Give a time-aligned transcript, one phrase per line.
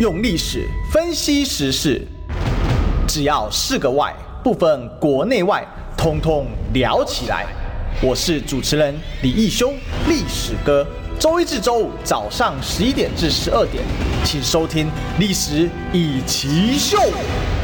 [0.00, 2.04] 用历史分析时事，
[3.06, 5.64] 只要是个“外”，不分国内外，
[5.96, 7.46] 通通聊起来。
[8.02, 9.72] 我是主持人李义修，
[10.08, 10.84] 历史哥。
[11.16, 13.84] 周一至周五早上十一点至十二点，
[14.24, 14.86] 请收听
[15.20, 16.98] 《历史一起秀》。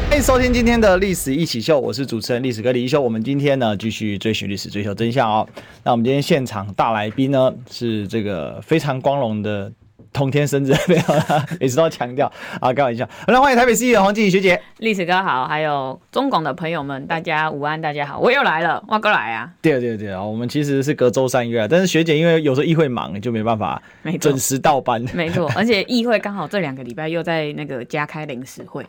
[0.08, 3.00] 欢迎收听今天的《历史一起秀》，我是主持人历史哥李义修。
[3.00, 5.48] 我们今天呢，继续追寻历史，追求真相哦。
[5.82, 9.72] 那我们今天现场大来宾呢，是这个非常光荣的。
[10.12, 13.06] 同天生日，没有啦， 每次都要强调啊，开玩笑。
[13.06, 19.50] 好，那欢迎台北市议员黄静怡学姐，历史哥好，还有中广的朋友们，大家午安，大家好，我又来了，我过来啊。
[19.62, 23.80] 对对对啊，我们其实是隔周三约，但是学姐因为有时候议会忙，就没办法
[24.20, 25.00] 准时到班。
[25.14, 28.84] 没错，而且议会刚好这两个礼拜又在那个加开临时会，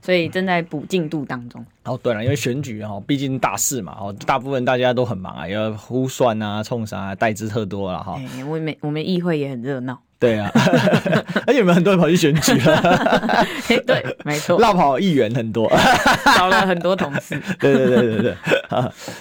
[0.00, 1.64] 所以正在补进度当中。
[1.84, 8.18] 哦，对了，因为选举哈，毕竟大事嘛，哦，大部分大家都很忙啊，要呼算啊、冲啥啊，代志特多了哈。
[8.48, 9.98] 我们我们议会也很热闹。
[10.22, 10.48] 对啊，
[11.48, 13.44] 而且有没有很多人跑去选举 了？
[13.84, 15.68] 对，没错，落跑议员很多，
[16.36, 17.36] 找了很多同事。
[17.58, 18.34] 对对对对对，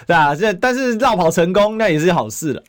[0.05, 2.61] 对啊，这但是落跑成功那也是好事了。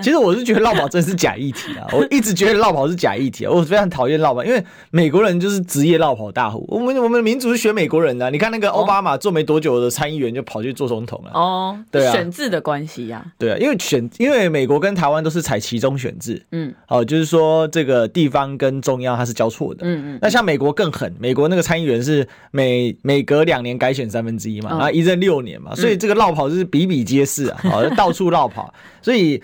[0.00, 6.64] 其实我是觉得落跑真是假议题啊，我一直觉得落跑是假议题啊，我非常讨厌落跑，因为美国人就是职业落跑大户。
[6.68, 11.32] 我们我们民族是学美国人的，你看那个奥巴马做没多久的参议员就跑去做总统了。
[11.34, 13.24] 哦，对啊，选制的关系呀。
[13.36, 17.55] 对啊，因为选因为美国跟台湾都是采其中选制，嗯，哦，就是说。
[17.56, 29.42] 说这个地方跟中央它是交错的，嗯嗯，那像美国更狠，美国那个参议员是每每隔两年改选三分之一嘛，然后一任六年嘛，所以这个绕跑就是比比皆是啊，好， 到处绕跑，所以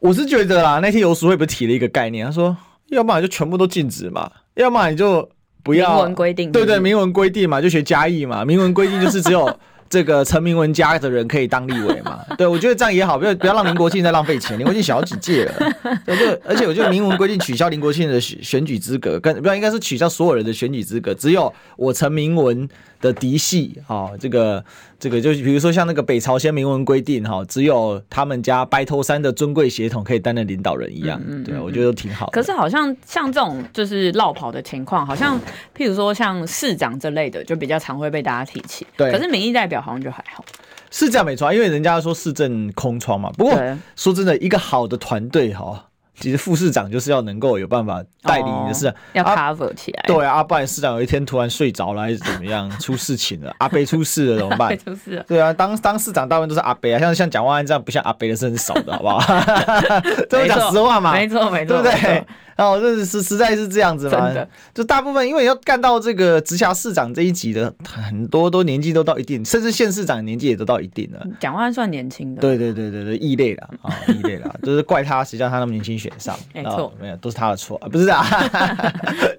[0.00, 2.56] 我是觉得啦，那天游淑慧不是提了一个概念，他说，
[2.88, 5.28] 要不然就全部都禁止嘛，要么你就
[5.62, 9.48] 不要明文规定，对对，明文规定嘛，就学嘉义嘛，明文规定就是只有。
[9.90, 12.20] 这个陈明文家的人可以当立委嘛？
[12.36, 14.58] 对，我觉得这样也好，不要不要让林国庆再浪费钱。
[14.58, 15.72] 林国庆小几届了，
[16.04, 22.68] 对，就而且我觉得明文规定取消林国庆的选选举资格，跟不要应该是取消所有人的选举资格，只有我陈明文
[23.00, 24.62] 的嫡系啊，这个
[25.00, 32.28] 这个就是比如说像那个北朝鲜明文规定哈，只有他们家白头山的尊贵血统可以担任领导人一样，嗯嗯嗯对，我觉得都挺好。
[32.30, 35.40] 可是好像像这种就是落跑的情况，好像
[35.74, 38.86] 譬如说像市长这类的，就比较常会被大家提起。
[38.96, 39.78] 对，可是民意代表。
[39.78, 40.44] 好像就还好，
[40.90, 43.30] 是这样没错，因为人家说市政空窗嘛。
[43.38, 43.56] 不过
[43.94, 45.87] 说真的，一个好的团队哈，
[46.20, 50.04] 其实副市长就是要能够有办法带领你的事，要 cover 起来。
[50.06, 54.76] 对啊，不然市长有一天突然睡着了还是怎么样，出事情了， 阿贝出事了怎么办？
[54.78, 55.24] 出事了。
[55.28, 59.20] 对啊，当当市长大部分都是阿贝啊，像像蒋万安这样不像阿贝的是很少的，好不好？
[60.28, 62.26] 这么讲实话嘛，没错没错，对不对？
[62.58, 64.32] 哦，这是实在是这样子嘛？
[64.74, 71.24] 就大部分因为要干到这个直辖市长这一级的，很多都年纪都到一定，甚至县市长年纪也都到一定了。
[71.38, 76.36] 蒋万算年轻的，对对对对对，异类了啊， 异类了，就是怪他，谁叫他那么年轻选上？
[76.52, 78.26] 没错，没有，都是他的错，不是啊？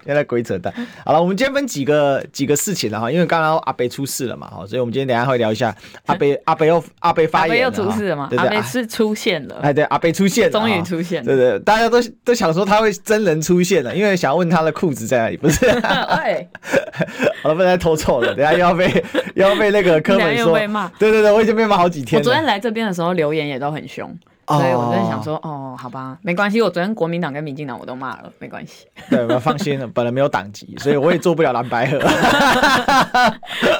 [0.06, 0.72] 原来鬼扯淡。
[1.04, 5.76] 好了，我们今天分几个几个事情了哈，因为刚刚阿北出事了嘛，哈，所以我们今天等下会聊一下
[6.06, 8.30] 阿北阿北又阿北发言又出事了嘛？
[8.38, 12.90] 阿北是出现了，哎对，阿北出现了，终于出现了，对对，大家都都想说他会。
[13.10, 15.66] 真人出现了，因为想要问他的裤子在哪里，不是？
[15.82, 16.46] 哎，
[17.42, 18.86] 好了，不能再偷错了，等下又要被
[19.34, 20.56] 又要被那个柯粉说，
[20.96, 22.20] 对对对，我已经被骂好几天了。
[22.20, 24.16] 我昨天来这边的时候，留言也都很凶。
[24.50, 26.60] 所以我在想说，哦，好吧，没关系。
[26.60, 28.86] 我昨天国民党跟民进党我都骂了，没关系。
[29.08, 32.00] 对，我放心了，本来没有党籍，所以我也做不了蓝白河。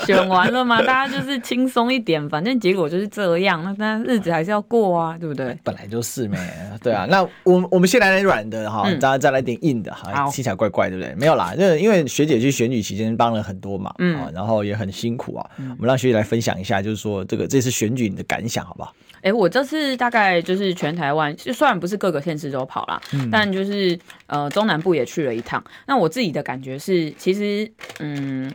[0.07, 3.63] 选完了嘛，大家就是轻松一点，反正结果就是这样。
[3.65, 5.59] 那但日子还是要过啊，对不对？
[5.65, 6.39] 本来就是没，
[6.83, 7.07] 对啊。
[7.11, 11.15] 那我我们先来点软的哈，大家再来点硬的哈，听起来怪怪，对不对？
[11.17, 15.51] 没有啦，就是因为学姐去选举期间帮了很多忙，嗯，然后也很辛苦啊。
[15.57, 18.93] 我们让学姐来分享一下，就是说这个这次选举你的感想，好不好？
[19.21, 25.63] 哎、欸，我这次大概就是全台湾，就虽然不是各个县市都跑啦，嗯、但就是呃中南部也去了一趟。
[25.87, 28.53] 那我自己的感觉是，其实嗯，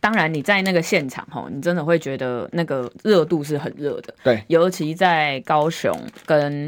[0.00, 4.14] 当然你在那个现场吼，你真的会觉得那个热度是很热的。
[4.22, 5.92] 对，尤其在高雄
[6.24, 6.66] 跟。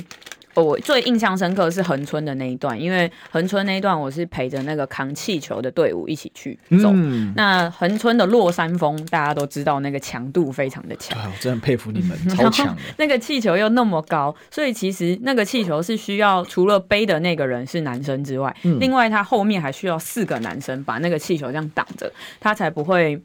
[0.62, 6.90] 我最印象深刻是恒春的那一段，因为恒春那一段我是陪着那个扛气球的队伍一起去走。
[6.92, 11.18] 嗯、那恒春的落山风大家都知道，那个强度非常的强。
[11.18, 12.82] 我真的佩服你们， 超强的。
[12.96, 22.10] 那个气球又那么高，所以其实那个气球是需要除了背的那个人是男生之外，嗯、另外他后面还需要四个男生把那个气球这样挡着，
[22.40, 23.20] 他才不会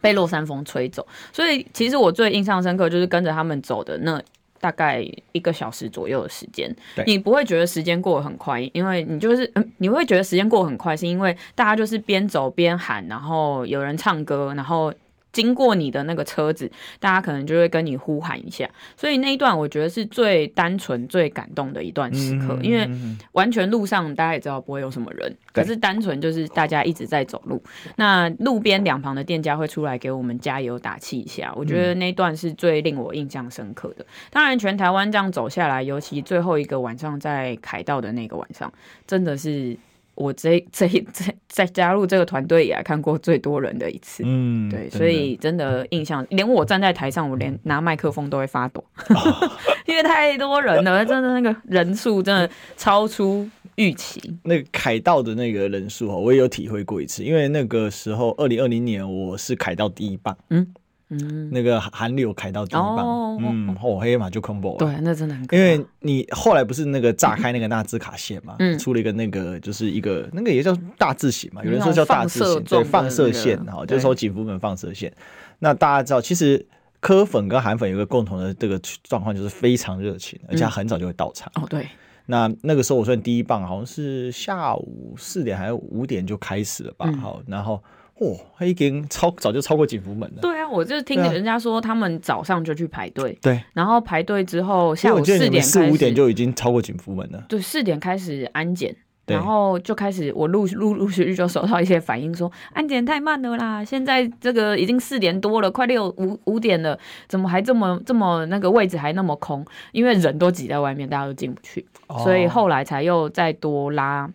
[0.00, 1.06] 被落山风吹走。
[1.32, 4.20] 所以其实我最印象深刻就是跟着他们走的那。
[4.60, 6.74] 大概一个小时左右的时间，
[7.06, 14.92] 你不会觉得时间过得很快，因为你就是嗯， 你会觉得时间过得很快，是因为大家就是边走边喊，然后有人唱歌，然后
[15.36, 18.66] 经过你的那个车子，大家可能就会跟你呼喊一下。
[18.96, 22.88] 所以那一段我觉得是最单纯、最感动的一段时刻，因为
[23.32, 27.62] 完全路上大家也知道不会有什么人，可是单纯就是大家一直在走路。
[27.96, 34.06] 那路边两旁的店家会出来给我们加油打气一下，我觉得那一段是最令我印象深刻的。
[34.30, 38.72] 当然，全台湾这样走下来，尤其最后一个晚上在凯道的那个晚上，
[39.06, 39.76] 真的是。
[40.16, 49.50] 我这 这这在加入这个团队以来看过最多人的一次，嗯，对，所以真的印象，连我站在台上，我连拿麦克风都会发抖， 哦、
[49.86, 54.20] 因为太多人了，真的那个人数真的超出预期。
[54.44, 60.66] 那个凯道的那个人数我也有体会过一次，因为那个时候二零二零年我是凯道第一棒，嗯。
[61.08, 64.78] 嗯，那个韩流开到第一棒，哦、嗯，后黑马就 combo 了。
[64.78, 65.46] 对，那真的很。
[65.52, 75.12] 因为你后来不是那个炸开那个纳兹卡线嘛，嗯、出了一个那个就是一个那个也叫大字型嘛，有人说叫大字型，对，放射线哈，那个、就是说景福门放射线。
[75.60, 76.66] 那大家知道，其实
[76.98, 81.48] 科粉跟韩粉有一个共同的这个状况，就是非常热情，而且很早就会到场。
[81.54, 81.86] 哦，对。
[82.26, 87.12] 那那个时候我算第一棒，好像是下午四点还是五点就开始了吧？
[87.22, 87.80] 好、嗯，然后。
[88.20, 90.40] 哇，他已经超早就超过警服门了。
[90.40, 93.38] 对啊，我就听人家说他们早上就去排队。
[93.42, 97.44] 对，然后排队之后下午四点四五点就已经超过警服门了。
[97.48, 98.96] 对，四点开始安检，
[99.26, 106.98] 然后就开始我陆陆陆续续就收到一些反应说安检太慢了啦，现在这个已经四点多了，快六五五点了，
[107.28, 109.62] 怎么还这么这么那个位置还那么空？
[109.92, 114.30] 因为人都挤在外面，大家都进不去，哦、所以后来才又再多拉。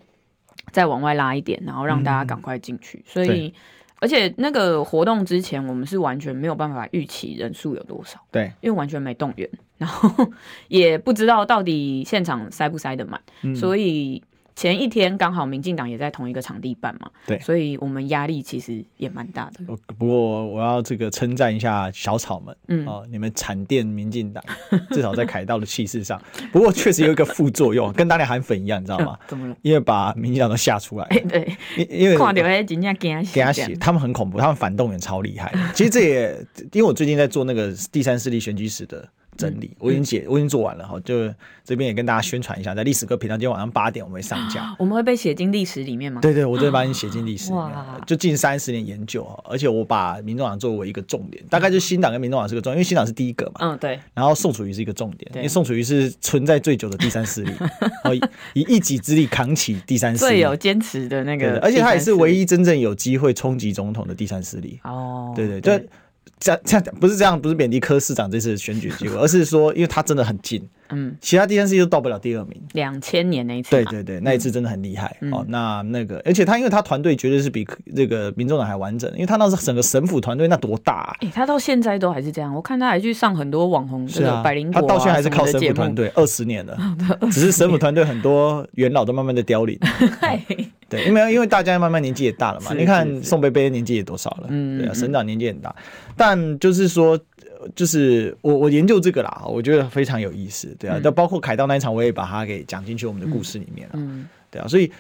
[0.72, 2.98] 再往外拉一点，然后让大家赶快进去。
[3.00, 3.54] 嗯、所以，
[4.00, 8.20] 而且那个活动之前，我们是完全没有办法预期人数有多少。
[8.32, 10.32] 对，因为完全没动员，然后
[10.68, 14.24] 也不知道到底现场塞不塞得满，嗯、所以。
[14.62, 19.76] 前一天刚好民进党也在同一个场地办嘛，对，所以我们压力其实也蛮大的。
[19.98, 24.44] 不过我要这个称赞一下小草们，嗯哦，你们惨电民进党，
[24.94, 26.22] 至少在凯道的气势上。
[26.52, 29.18] 不过确实有一个副作用， 跟当年韩粉一样，你知道吗？
[29.28, 29.56] 怎么了？
[29.64, 31.08] 因为把民进党都吓出来。
[31.28, 35.52] 对，因因为看到那真正惊吓死，他们很恐怖，他们反动员超厉害。
[35.74, 36.38] 其实这也
[36.72, 39.10] 因为我最近在做那个第三势力选举史的。
[39.42, 41.34] 整理，我已经解，我已经做完了哈，就
[41.64, 44.76] 这边也跟大家宣传一下，在历史课频道今天晚上八点我们会上架。
[44.78, 46.22] 我们会被写进历史里面吗？
[46.22, 47.72] 对对，我就会把你写进历史里面，
[48.06, 53.54] 就近三十年研究，而且我把民众党作为一个重点，大概就是新党跟民众党是个重点，因为新党是第一个嘛。
[53.60, 54.00] 嗯，对。
[54.14, 57.52] 然后宋楚瑜是一个重点，因为宋楚瑜是存在最久的第三势力，
[58.54, 64.80] 以一己之力扛起第三势力，最有坚持的那个，而且他也是唯一真正有机会冲击总统的第三势力。
[64.84, 65.86] 哦，对对，就。
[66.42, 72.60] 这样这样不是这样，不是贬低柯市长这次选举机会，而是说，因为他真的很近， 嗯，其他第三次又到不了第二名。
[72.74, 75.46] 两千年那一次，对对对，那一次真的很厉害、嗯、哦。
[75.48, 77.66] 那那个，而且他因为他团队绝对是比
[77.96, 81.16] 这个民众党还完整，因为他那是整个省府团队那多大、啊？
[81.22, 86.76] 哎、欸，他到现在都还是这样，我看他还去上很多网红这个百灵果、啊，他到现在还是靠省府团队二十年了，
[87.32, 89.78] 只是省府团队很多元老都慢慢的凋零。
[90.92, 95.74] 对，因为因为大家慢慢年纪也大了嘛，你看宋贝贝年纪也多少了，嗯，对啊，省长年纪很大，
[96.18, 97.18] 但就是说，
[97.74, 104.92] 就是我我研究这个啦，我觉得非常有意思，对啊，就包括凯道那一场，我也把它给讲进去我们的故事里面了，嗯，对啊，所以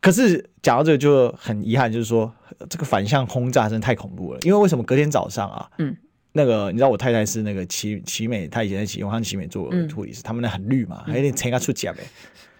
[0.00, 2.32] 可是讲到这个就很遗憾，就是说
[2.68, 5.96] 这个反向轰炸真的太恐怖了，因为为什么隔天早上啊，嗯，
[6.30, 11.98] 那个你知道我太太是那个奇奇美，她以前在奇永康奇美做护理师，他们那很绿嘛，还有点参加出甲呗。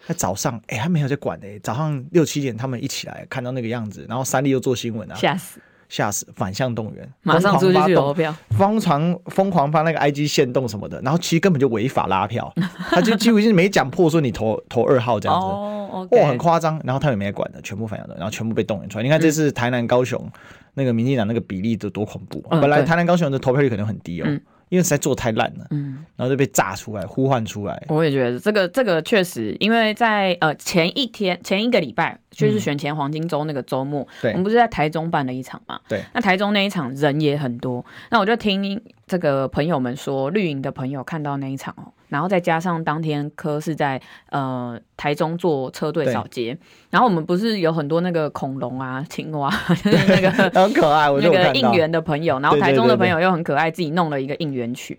[0.06, 1.58] 在早上，哎、欸，他没有在管的、欸。
[1.60, 12.52] 早上六七点，他们一起来看到那个样子，然后三立又做新闻啊，吓死，吓死，反向动员，马上出去投票，疯狂疯狂发那个 IG 限动什么的，然后其实根本就违法拉票，
[12.90, 16.80] 他就几乎是没讲破说你投投二号这样子，哦很夸张。
[16.84, 19.04] 然后他们也没管的，全部反向的，然后全部被动员出来。
[19.04, 20.32] 你看这次台南、高雄、嗯、
[20.74, 24.24] 那个民进党那个比例都多恐怖，嗯、本来台南、高雄的投票率可能很低哦。
[24.28, 27.84] 嗯因为实在做太烂了，嗯，然后就被炸出来，呼唤出来。
[27.88, 35.78] 我也觉得这个这个确实，因为在呃前一天前一个礼拜，就是选前黄金周那个周末，对、嗯，我们不是在台中办了一场嘛？
[35.88, 38.80] 对，那台中那一场人也很多，那我就听
[39.10, 41.90] 这个朋友们说，绿营的朋友看到那一场哦。
[42.06, 44.00] 然后再加上当天柯是在
[44.30, 46.56] 呃台中做车队扫街，
[46.90, 49.50] 然后我们不是有很多那个恐龙啊、青蛙，
[49.82, 54.96] 就是 那个 很可爱，那个应援的朋友，然后台中的朋友又很可爱，自己弄了一个应援曲。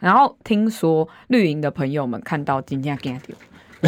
[0.00, 3.36] 然后听说绿营的朋友们看到今天惊掉，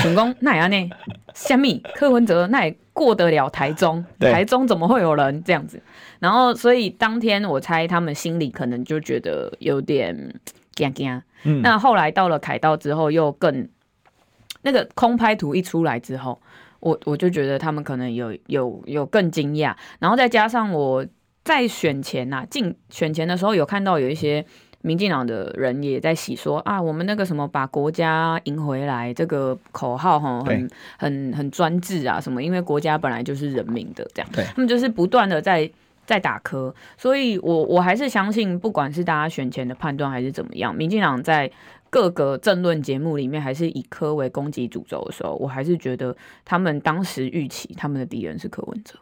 [0.01, 0.89] 成功那样呢？
[1.35, 4.03] 虾米柯文哲那也过得了台中？
[4.19, 5.83] 对台中怎么会有人这样子？
[6.21, 10.35] 然后所以当天我猜他们心里可能就觉得有点。
[10.75, 13.69] 惊惊，嗯、那后来到了凯道之后，又更
[14.63, 16.43] 那个空拍图一出来之后，
[16.81, 21.07] 我我就觉得他们可能有有有更惊讶，然后再加上我
[21.45, 24.45] 在选前呐、啊，进选前的时候有看到有一些
[24.85, 35.69] 民进党的人也在洗说啊，我们那个什么把国家赢回来这个口号哈，很很很专制啊什么，因为国家本来就是人民的这样，对，他们就是不断的在
[36.05, 41.51] 在打磕，所以我我还是相信，不管是大家选前的判断还是怎么样，民进党在
[41.89, 46.15] 各个政论节目里面还是以科为攻击主轴的时候，我还是觉得
[46.45, 48.99] 他们当时预期他们的敌人是柯文哲。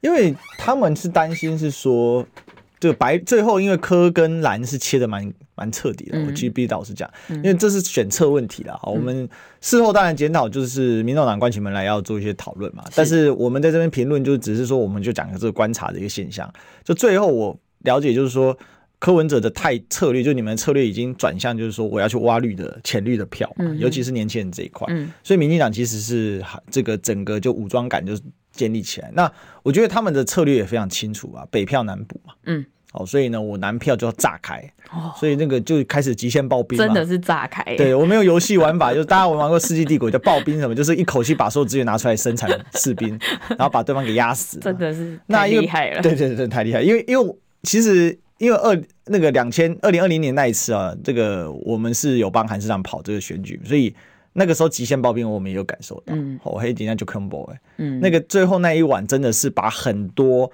[0.00, 2.24] 因为他们是担心是说，
[2.82, 8.76] 这个白最后因为柯跟蓝是切的蛮蛮彻底的，我其实必须老实讲，因为这是选策问题啦。
[8.82, 9.28] 我们
[9.60, 12.82] 事后当然检讨，就是民众党关起门来要做一些讨论嘛。
[12.96, 16.52] 但是我们在这边评论，就只是说我们就讲个这个观察的一个现象。
[16.82, 18.58] 就最后我了解，就是说
[18.98, 23.48] 柯文哲的太策略，就你们策略已经转向，就是说我要去挖绿的浅绿的票，
[23.78, 24.92] 尤其是年轻人这一块。
[25.22, 28.22] 所以民进党其实是这个整个就武装感就是。
[28.52, 29.30] 建立起来，那
[29.62, 43.18] 我觉得他们的策略也非常清楚啊，北票南补嘛，嗯，哦，所以呢，我南票就要炸开，哦，所以那个就开始极限爆兵，真的是炸开，对，我没有游戏玩法，就是大家玩过《世纪帝国》叫爆兵什么，就是一口气把所有资源拿出来生产士兵，
[43.56, 53.94] 然后把对方给压死，真的是太厉害了，对对对，太厉害，因为因为其实因为二那个两千二零二零年那一次啊，这个我们是有帮韩市长跑这个选举，所以。
[54.32, 60.50] 那个时候极限爆兵，我们也有感受到，我黑底下就 combo 哎，嗯，那个最后那一晚真的是把很多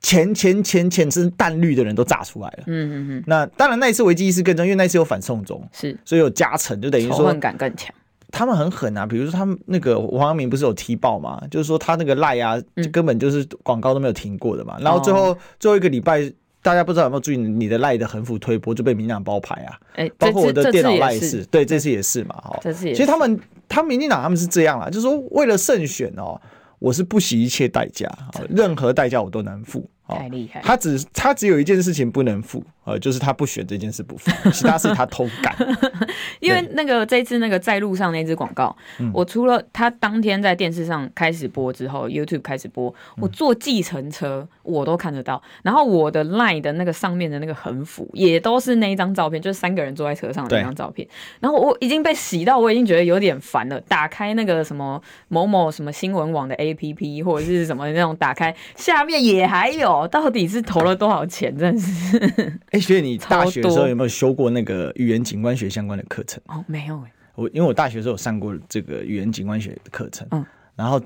[0.00, 3.24] 前前前前是淡绿的人都炸出来了，嗯嗯嗯。
[3.26, 7.94] 那当然那一次危机意识更重，因为那一次有反送中，是，所以有加成，就等于说仇恨感更强。
[8.30, 16.32] 他们很狠啊，比如说他们那个王阳明不是有踢爆嘛，就是说他那个赖啊，就根本就是广告都没有停过的嘛，然后最后最后一个礼拜。
[16.62, 19.78] 大家不知道有没有注意你的赖的横幅推波就被民进党包牌啊？
[19.94, 22.58] 哎，包括我的电脑赖也是，对，这次也是嘛，哈。
[22.62, 22.96] 这次也是。
[22.96, 26.40] 其实他们，他们民进党他们是这样啦，就是说为了胜选哦，
[26.78, 28.08] 我是不惜一切代价，
[28.48, 29.84] 任何代价我都能付。
[30.16, 30.60] 太厉害！
[30.62, 35.54] 他只他只有一件事情不能付，呃，就是他不选这件事不付， 其他事他偷干。
[36.40, 45.40] 因为那个这次那个在路上那支广告，嗯、我除了他当天在电视上开始播之后，YouTube 开始播，我坐计程车我都看得到。
[45.62, 51.06] 然后我的 Line 的那个上面的那个横幅也都是那一张照片，就是三个人坐在车上的那张照片。
[51.40, 53.80] 然后我已经被洗到，我已经觉得有点烦了。
[53.82, 60.01] 打开那个什么某某什么新闻网的 APP 或者是什么那种，打开下面也还有。
[60.08, 61.56] 到底是投了多少钱？
[61.56, 62.18] 真的是！
[62.70, 66.42] 哎、欸，学姐，你大学的时候有没有修过那个语言景观学相关的课程？
[66.46, 67.12] 哦，没有哎。
[67.34, 70.44] 我因为我大学的时候有上过这个语言景观学的课程，嗯，
[70.76, 71.00] 然后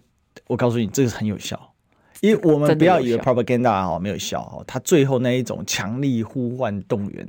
[0.46, 1.72] 我告诉你，这个很有效。
[2.20, 7.28] 因为我们不要以为 propaganda 哈没有效哦，它最后那一种强力呼唤动员，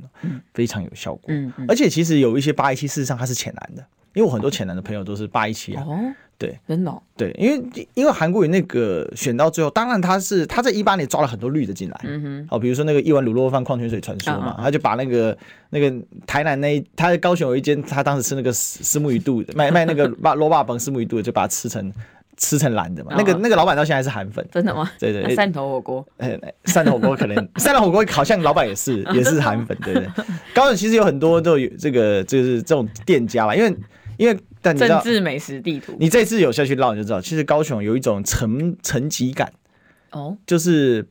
[0.54, 1.24] 非常有效果。
[1.28, 3.86] 嗯，而且其实有一些八一七，事实上它是浅蓝的，
[4.18, 5.84] 因为我很多浅蓝的朋友都是八一七啊。
[5.86, 5.98] 哦。
[6.40, 15.36] 对，真的、哦、对，因为因为韩国瑜那个选到最后，当然他是他在一八年抓了很多绿的进来，嗯哼，哦，比如说那个一碗卤肉饭矿泉水传说嘛，嗯、他就把那个
[15.70, 15.92] 那个
[16.28, 21.92] 台南那一他在高雄有一间，他当时吃那个虱目鱼肚卖卖那个 肉肉霸崩虱目鱼肚，就把它吃成
[22.36, 24.88] 吃成蓝的嘛，那个那个老板到现在还是韩粉，真的吗？
[24.96, 26.06] 对对，汕头火锅，
[26.66, 30.06] 汕头火锅可能汕头火锅好像老板也是 也是韩粉，对对，
[30.54, 33.76] 高雄其实有很多都有这个就是这种店家吧，因为。
[34.18, 39.50] 因为但你知道，政治美食地图，你这次有下去绕，你就知道，其实高雄有一种层层级感。
[40.10, 41.06] 哦，就是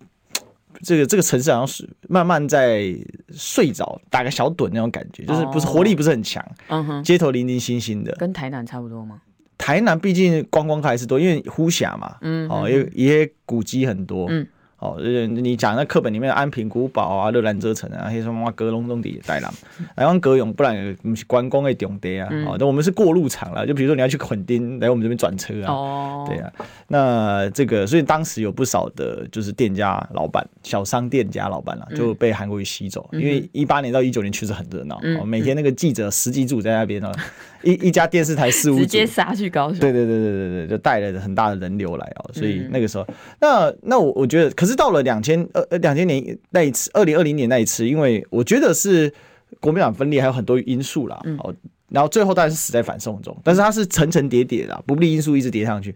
[0.81, 2.95] 这个这个城市好像是慢慢在
[3.31, 9.21] 睡着，打个小盹那种感觉，就是不是活力不是很强，嗯哼，街头零零星星的，跟台南差不多吗？
[9.57, 14.45] 台南毕竟观光客还是多，因为呼峡嘛，嗯，哦，也也古迹很多，嗯。
[14.79, 19.51] 哦，你讲那课本里面的安平古堡啊、热兰遮城啊，还有什么阁楼中底带廊，
[19.95, 22.29] 来往格勇，不然不是观光的重点啊。
[22.45, 25.73] 哦，那我们是过路场了，就比如说你要去垦丁，来我们这边转车啊。
[25.73, 26.53] 哦，对啊，
[26.87, 37.11] 那这个所以当时有不少的，就是店家老板、小商店家老板了，就被韩国瑜吸走，因为一八年到一九年确实很热闹，每天那个记者十几组在那边哦。
[37.63, 43.07] 一一家电视台四五组直接杀去高雄，对对对对对对，就带了很大的人流来哦，所以那个时候，
[43.39, 49.11] 那那我我觉得，可是到了两千二呃两千年那一次，二零二零年那一次，因为我觉得是
[49.59, 51.53] 国民党分裂还有很多因素啦，哦，
[51.89, 55.95] 然后最后当然是死在反送中，但是它是层层叠叠的，不利因素一直叠上去，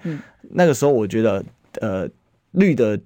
[0.51, 1.43] 那个时候我觉得
[1.79, 2.07] 呃
[2.51, 2.99] 绿的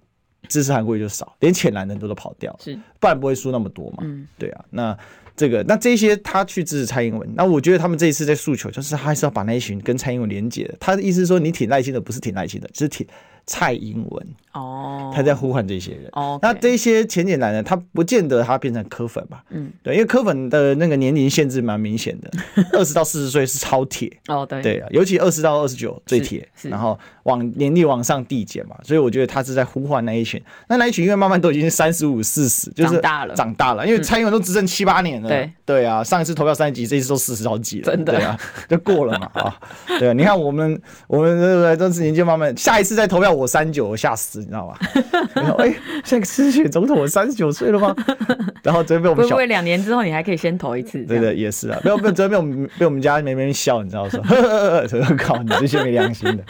[0.47, 3.97] 支持韩国瑜就少，连浅蓝的人都都跑掉，是，不然不会输那么多嘛。
[4.01, 4.97] 嗯，对啊，那
[5.35, 10.75] 这个那这些他去支持蔡英文，那我觉得他们这一次在诉求，就是他还是要把那一群跟蔡英文连接的。
[10.79, 13.05] 他的意思是说，你挺耐心的不是挺耐心的，是挺
[13.45, 14.27] 蔡英文。
[14.55, 16.09] 哦，他在呼唤这些人。
[16.13, 17.61] 哦，那这些浅浅蓝呢？
[17.61, 19.43] 他不见得他变成柯粉吧？
[19.49, 22.31] 嗯，对，因为柯粉的那个年龄限制蛮明显的，
[22.71, 24.11] 二十到四十岁是超铁。
[24.27, 30.41] 哦，对，对啊，尤其二十到二十九最铁，然后往年龄往上递减嘛，所以我觉得他是在呼唤那一群。
[30.69, 33.85] 那那一群因为慢慢都已经三十五、四十，就是长大了，长大了。
[33.85, 39.59] 因为蔡英文都执政七八年了，对对啊，上一次投票三十几，这一次都四十好几了，真的，对啊，就过了嘛啊。
[39.99, 41.75] 对啊，你看我们我们对不对？
[41.75, 44.44] 这次年纪慢慢，下一次再投票我三九，我吓死。
[44.45, 44.79] 你知道吧？
[45.33, 45.73] 然后哎，
[46.03, 47.95] 现在失选总统，我三十九岁了吗？
[48.63, 51.03] 然后准备我们笑，不会两年之后你还可以先投一次。
[51.05, 54.21] 对对，也是啊，没有没有，准备被我们 被我们家妹妹笑，你知道说，
[55.17, 56.43] 靠你这些没良心的，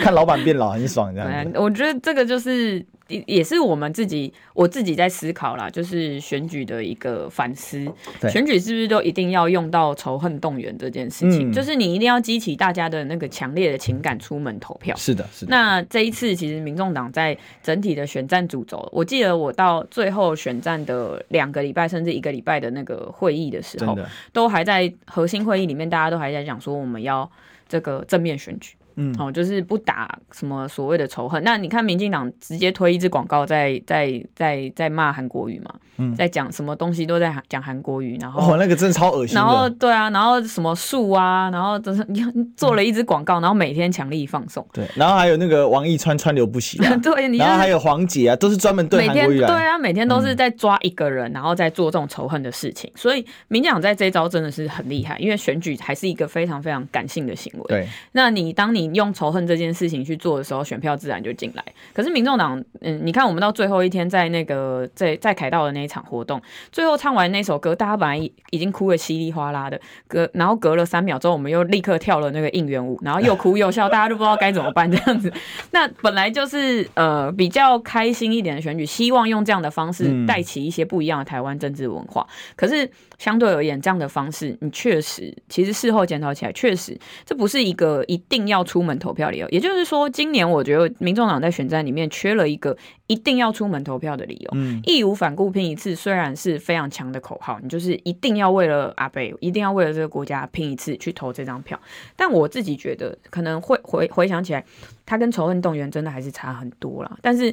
[0.00, 1.58] 看老板变老很爽这样子。
[1.58, 2.84] 我觉得这个就是。
[3.08, 7.90] 也也是我们自己，我自己在思考啦，就是选举的一个反思。
[8.30, 11.50] 选举是不是都一定要用到仇恨动员这件事情？
[11.50, 14.94] 嗯、就是你一定要激起大家的那个强烈的情感出门投票。
[14.96, 15.50] 是的，是的。
[15.50, 23.98] 那这一次其实民众党在整体的选战主轴，我记得我到最后选战的两个礼拜甚至一个礼拜的那个会议的时候，
[24.32, 27.30] 都还在核心会议里面，大家都还在讲说我们要
[27.66, 28.74] 这个正面选举。
[29.00, 31.40] 嗯，哦，就是不打什么所谓的仇恨。
[31.44, 39.36] 那你看，民进党直接推一支广告在，在在在在骂韩国语嘛，嗯，在讲什么东西都在讲韩国语，然后哦，那个真的超恶心。
[39.36, 42.20] 然后对啊，然后什么树啊，然后就是你
[42.56, 44.66] 做了一支广告，然后每天强力放送。
[44.72, 49.38] 对，然后还有那个王一川川流不息，啊， 对，然后还有黄姐啊，都是专门对韩国瑜。
[49.38, 52.90] 对啊，每天都是在抓一个人，然后在做这种仇恨的事情。
[52.96, 57.64] 所以民进党在这一招真的是很厉害，因为选举还是一个非常非常感性的行为。
[57.68, 58.87] 对，那你当你。
[58.94, 61.64] 用仇恨这件事情去做的时候，选票自然就进来。
[61.92, 66.40] 可是民众党，嗯，你看我们到最后一天，在那个在在凯道的那一场活动，
[66.70, 68.16] 最后唱完那首歌，大家本来
[68.50, 75.32] 已经哭得稀里哗啦的，隔然后隔了三秒钟，我们又立刻跳了那个应援舞，然后又哭又笑，大家都不知道该怎么办这样子。
[75.70, 82.26] 那本来就是呃比较开心一点的选举，希望用这样的方式带起一些不一样的台湾政治文化。
[82.56, 88.78] 可是相对而言，这样的方式，你确实其实事后检讨起来，确实这不是一个一定要出。
[88.78, 94.50] 出门投票理由，也就是说，今年我觉得民众党在选战里面缺了一个一定要出门投票的理由。
[94.54, 101.76] 嗯，义无反顾拼一次，虽然是非常强的口号，你就是一定要为了阿北，一定要为了这个国家拼一次去投这张票。
[102.14, 104.64] 但我自己觉得，可能会回回想起来，
[105.04, 107.18] 他跟仇恨动员真的还是差很多了。
[107.20, 107.52] 但是，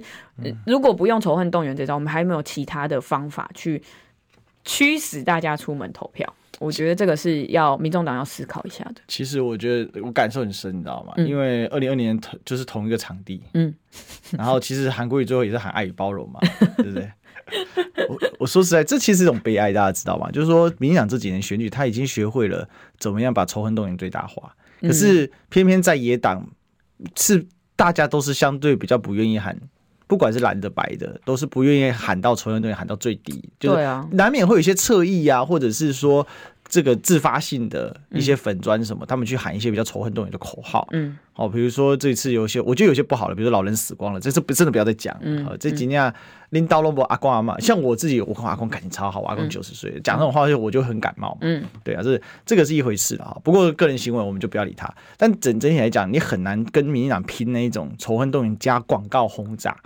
[0.67, 3.81] 如果不用仇恨动员这招，我们还有没有其他的方法去
[4.65, 6.31] 驱使大家出门投票？
[6.59, 8.95] 我觉得这个是要民众党要思考一下的。
[9.09, 11.13] 其实我觉得我感受很深，你知道吗？
[11.17, 13.73] 嗯、因为二零二年同就是同一个场地，嗯，
[14.31, 16.39] 然后其实韩国瑜最后也是喊爱与包容嘛，
[16.77, 17.11] 对不对？
[18.07, 20.31] 我我说实在，这其实是一种悲哀，大家知道吗？
[20.31, 26.47] 就是说，民进党这几年选举，他已经学会了怎么样把仇恨动员最大化，可是偏偏在野党
[27.17, 29.59] 是大家都是相对比较不愿意喊。
[30.07, 36.25] 不管是蓝的白的，都是不愿意喊到仇恨动员喊到最低，就是难免会有一些侧翼啊，或者是说
[36.67, 40.87] 这个自发性的一些粉砖什么，嗯、他们去喊一些比较仇恨动员的口号。
[40.91, 45.15] 嗯，好，比如说这次有些我觉得有些不好了，比如说老人死光了，这次不真的不要再讲。
[45.21, 46.11] 嗯，这几年
[46.49, 51.37] 拎刀萝卜阿公阿妈，像我自己，我跟阿公感情超好，我阿公九十岁，讲这种话就我就很感冒。
[51.41, 53.37] 嗯，对啊，这这个是一回事啊。
[53.43, 54.91] 不过个人行为我们就不要理他。
[55.17, 59.77] 但整整体来讲，你很难跟民进党拼那一种仇恨动员加广告轰炸。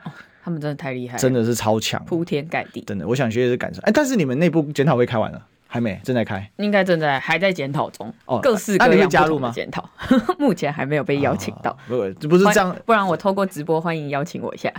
[0.42, 2.82] 他们真的太厉害，真的是超强，铺天盖地。
[2.88, 3.82] 真的，我想学的是感受。
[3.82, 5.46] 哎，但是你们内部检讨会开完了？
[5.72, 8.12] 还没，正在开，应该正在还在检讨中。
[8.26, 9.52] 哦，各式各样加入吗？
[9.54, 9.88] 检讨，
[10.40, 11.78] 目前还没有被邀请到。
[11.88, 14.72] 不，不是这样，不然我透过直播欢迎邀请我一下。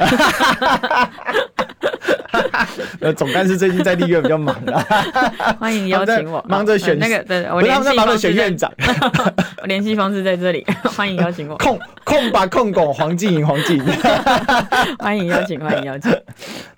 [3.00, 4.84] 呃， 总干事最近在立院比较忙啊，
[5.60, 8.68] 欢迎邀请我，忙着选那个，对，我联系忙着选院长，
[9.62, 11.56] 我联系方式在这里，欢迎邀请我。
[11.58, 13.84] 控控把控拱黄静莹黄静莹，
[14.98, 16.10] 欢迎邀请，欢迎邀请。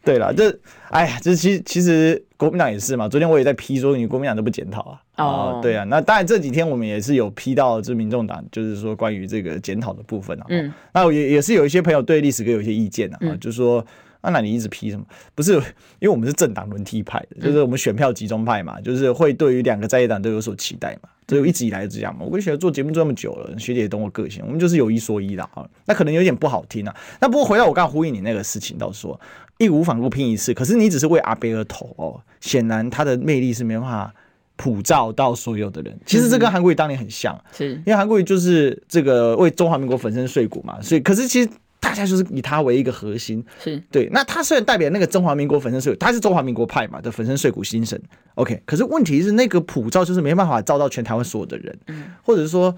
[0.05, 0.57] 对了，这
[0.91, 5.01] 哎呀，这其实其实国民党也是嘛，昨天我也在批说你国民党都不检讨啊。
[5.17, 10.47] 哦，对啊，那当然这几天我们也是有批到这民众党，就是说关于这个检讨的部分啊。
[10.49, 13.85] 嗯，那也也是有一些朋友对历史哥有一些意见啊，就是说。
[14.23, 15.05] 啊，那你一直批什么？
[15.35, 15.55] 不是，
[15.99, 22.21] 因为我们是政党轮替派的，就是我们选票集中派嘛，就是会对于两个在野党都有所期待嘛，所以一直以来是这样嘛。
[22.25, 25.69] 我跟学姐做节目这么久了，学姐也懂我个性，我们就是有一说一的啊。
[25.87, 26.95] 那可能有点不好听啊。
[27.21, 29.21] 那不过回到我刚刚呼应你那个事情，倒是说
[29.59, 34.15] 义无反顾拼一次，可是你只是为阿北而投哦，显然他的魅力是没办法
[34.57, 35.99] 普照到所有的人。
[36.07, 41.49] 其实这跟韩国瑜当年很像，是因为韩国瑜就是这个为中华民国粉身碎骨嘛，所以可是其实。
[41.83, 44.09] 大家就是以他为一个核心，是对。
[44.12, 48.01] 那他虽然代表那个中华民国粉身碎骨，他是中华民国派嘛的粉身碎骨精神
[48.37, 48.62] ，OK。
[48.65, 52.73] 可是问题是那个普照就是没办法照到全台湾所有的人，嗯、或者是说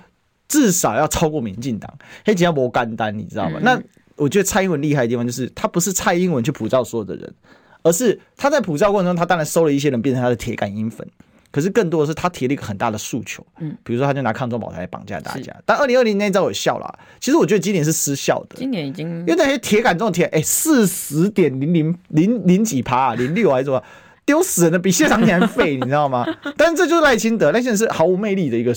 [0.48, 3.58] 至少要超过民进党，黑吉要博干单，你知道吗？
[3.60, 3.82] 嗯、那
[4.16, 7.34] 我觉得蔡英文厉害的地方就是他不是蔡英文去普照所有的人，
[7.82, 11.06] 而是他在普照过程中，他当然收了一些人变成他的铁杆英粉。
[11.50, 16.98] 可是更多的是他提了一个很大的诉求，嗯，比如说他就拿抗中保台来绑架大家，但二零二零那一招有效了。
[17.20, 23.80] 其实我觉得今年是失效的，今年已经因为那些铁杆这种铁，哎，四十点零零零零几趴啊，零六还是什么，
[24.26, 26.26] 丢死人的，比谢长廷还废，你知道吗？
[26.58, 28.74] 但是这就是赖清德，赖清德是毫无魅力的一个，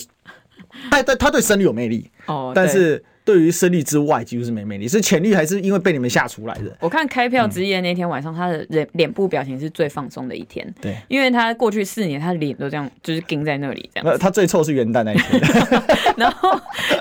[0.91, 3.03] 他他他对深绿有魅力哦，但是。
[3.27, 4.87] 对于深绿之外，几乎是没魅力。
[4.87, 6.73] 是浅绿还是因为被你们吓出来的？
[6.79, 10.65] 我看开票之夜那天晚上，他的脸脸部表情是最放松的一天。
[10.79, 14.17] 对，因为他过去四年，他的脸都这样，就是盯在那里这样。
[14.17, 15.41] 他最臭是元旦那一天。
[16.15, 16.57] 然后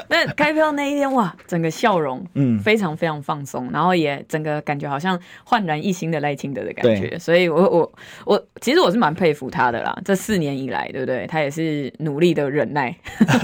[0.08, 7.16] 那开票那一天，哇，整个笑容，嗯，非常非常放松，然后也整个感觉好像焕然一新的赖清德的感觉。
[7.20, 7.92] 所以我我
[8.24, 9.96] 我其实我是蛮佩服他的啦。
[10.04, 11.24] 这四年以来，对不对？
[11.28, 12.92] 他也是努力的忍耐，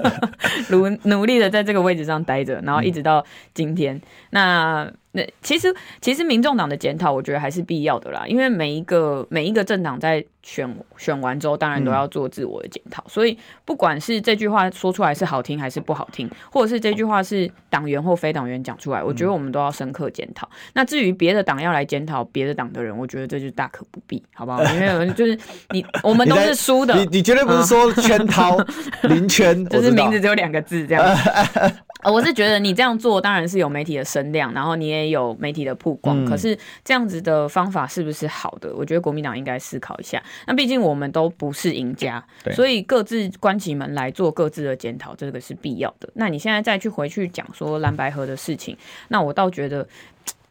[0.70, 2.60] 努努力的在这个位置上待着。
[2.72, 13.02] 然后一直到今天，那那其实其实民众党的检讨，我觉得还是必要的啦，因为每一个每一个政党在选选完之后，当然都要做自我的检讨。
[13.02, 20.46] 嗯、所以不管是这句话说出来是好听还是不好听，或者是这句话是党员或非党员讲出来，我觉得我们都要深刻检讨。
[20.46, 24.64] 嗯、那至于别的党要来检讨别的党的人，我觉得这就大可不必，好不好？
[24.64, 25.38] 因为 就是
[25.72, 28.56] 你我们都是输的，你你绝对不是说圈套
[29.04, 31.04] 林圈，就是名字只有两个字这样。
[32.02, 36.24] 呃，我是觉得你这样做当然是有媒体的声量，然后你也有媒体的曝光。
[36.24, 38.74] 嗯、可是这样子的方法是不是好的？
[38.74, 40.22] 我觉得国民党应该思考一下。
[40.46, 46.08] 那毕竟我们都不是赢家，所以各自关起门来做各自的检讨，这个是必要的。
[46.14, 48.76] 那你现在再去回去讲说蓝白河的事情，
[49.08, 49.86] 那我倒觉得。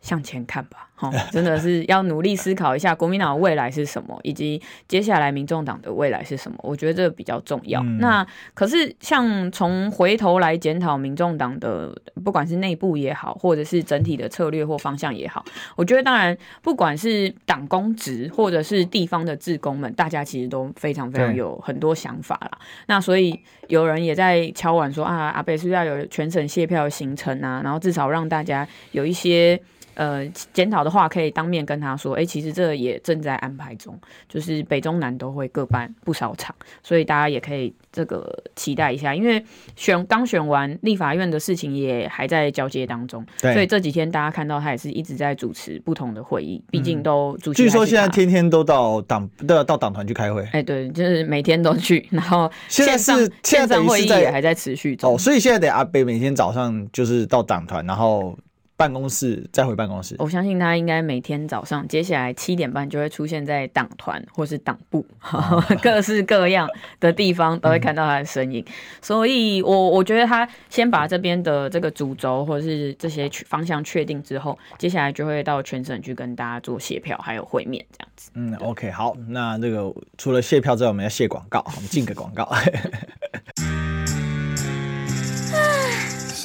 [0.01, 6.57] 向前看吧，哈，真的是要努力思考一下国民党的未来是什么，以及接下来民众党的未来是什么。
[6.63, 7.79] 我觉得这个比较重要。
[7.81, 22.57] 嗯、那可是像从回头来检讨民众党的，不管是内部也好，或者是整体的策略或方向也好，我觉得当然不管是党公职或者是地方的志工们，大家其实都非常非常有很多想法啦。
[22.87, 27.61] 那所以有人也在敲碗说啊，阿北是不是要有全省卸票的行程啊？
[27.63, 29.61] 然后至少让大家有一些。
[30.01, 33.95] 呃，检讨的话可以当面跟他说，哎、欸，其实这也正在安排中，
[34.27, 47.37] 就是北中南都会各办不少场，所以大家也可以这个期待一下，因为选刚选完立法院的事情也还在交接当中，对所以这几天大家看到他也是一直在主持不同的会议，毕竟都。
[47.53, 58.35] 据说现在天天都到党都要到党团去开会，哎、欸，对，就是每天都去， 然后现在是线上会议也还在持续中，哦，所以现在得阿北每天早上就是到党团，然后。
[58.81, 66.67] 办公室再回办公室，我相信他应该每天早上，接下来七点半就会出现在党团或是党部，哦、 各式各样
[66.99, 68.63] 的地方都会看到他的身影。
[68.67, 78.31] 嗯、 所以我我觉得他先把这边的这个主轴或者是这些方向确定之后，接下来就会到全省去跟大家做谢票还有会面这样子。
[78.33, 82.51] 嗯，OK，好，那这个除了谢票之外，我们要谢广告，我们进个广告。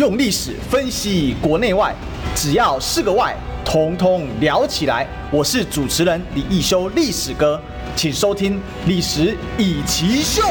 [0.00, 1.94] 用历史分析国内外，
[2.34, 5.06] 只要是个“外”，统统聊起来。
[5.30, 7.60] 我是主持人李易修，历史哥，
[7.94, 8.54] 请收听
[8.86, 10.42] 《历史以奇秀》。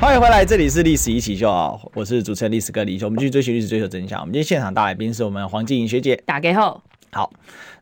[0.00, 3.06] 欢迎回来，这里是《历史一起秀》啊，我是主持人历史哥李易修。
[3.06, 4.20] 我们继续追寻历史，追求真相。
[4.20, 6.14] 我们今天现场大来宾是我们黄静莹学姐。
[6.24, 7.32] 大家好，好，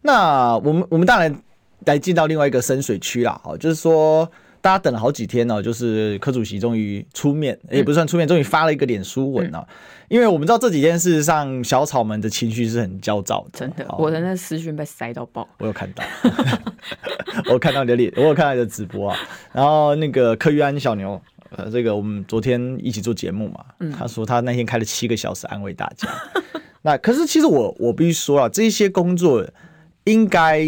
[0.00, 1.42] 那我们我们当然
[1.84, 4.26] 来进到另外一个深水区啦，好，就是说。
[4.62, 9.66] 大家等了好几天呢，就是柯主席终于出面，也不算出面，终于发了一个脸书文了。
[10.08, 15.48] 因为我们知道这几天事实上小草们的情绪是很焦躁的，真的，我的那私讯被塞到爆。
[15.58, 16.04] 我有看到，
[17.46, 19.18] 我有看到你的脸，我有看到你的直播啊。
[19.52, 21.20] 然后那个柯玉安小牛，
[21.50, 23.64] 呃，这个我们昨天一起做节目嘛，
[23.98, 26.08] 他说他那天开了七个小时安慰大家。
[26.82, 29.44] 那可是其实我我必须说啊，这些工作
[30.04, 30.64] 应该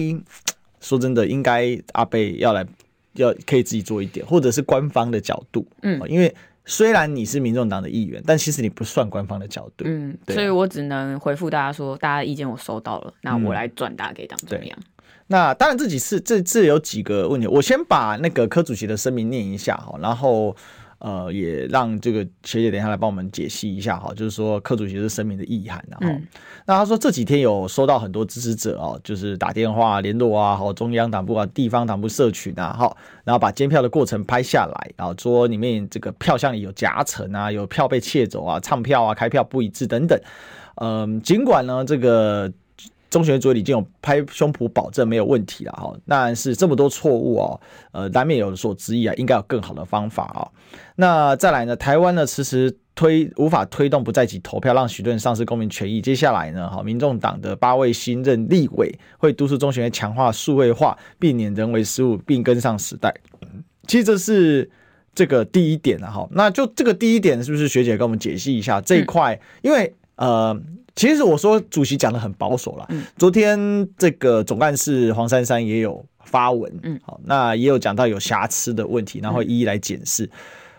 [0.80, 2.66] 说真的，应该阿贝要来。
[3.14, 9.84] 要可以自己做一点，或者是官方的角度，嗯，因为虽然你是民众党的议员，但其实你不算官方的角度。
[9.86, 14.78] 嗯，所以我只能回复大家说，大家的意见我收到了，那我来转达给党中央。
[15.26, 20.54] 那当然，这几次这这有几个问题，我先把那个柯主席的声明念一下哈，然后
[21.04, 25.84] 呃，也让这个学姐等一下来帮我们解析一下哈，就是说柯主席的声明的意涵。
[25.90, 26.26] 然后，嗯、
[26.64, 40.18] 那他说这几天有收到很多支持者哦，就是打电话联络啊，好中央党部啊、地方党部社群啊，好，然后把监票的过程拍下来，然后说里面这个票箱里有夹层啊，有票被窃走啊，唱票啊，开票不一致等等。
[40.76, 42.50] 嗯，尽管呢这个。
[43.14, 47.60] 中选会已经有拍胸脯保证没有问题了哈，但是这么多错误哦，
[47.92, 50.50] 呃，难免有所质疑啊，应该有更好的方法啊。
[50.96, 56.00] 那再来呢，台湾呢迟迟推无法推动不在籍投票，让许多人丧失公民权益。
[56.00, 63.14] 接下来呢，哈，民众党的八位新任立委会督促中选会强化数位化，避免人为失误，并跟上时代。
[63.86, 64.68] 其实这是
[65.14, 66.28] 这个第一点了哈。
[66.32, 69.38] 那就这个第一点，是不是学姐跟我们解析一下这一块？
[69.62, 70.60] 因为呃。
[70.96, 72.88] 其实我说主席讲的很保守了。
[73.18, 80.28] 昨天这个总干事黄珊珊也有发文，嗯，好，那也有讲到有瑕疵的问题，然后一一来检视。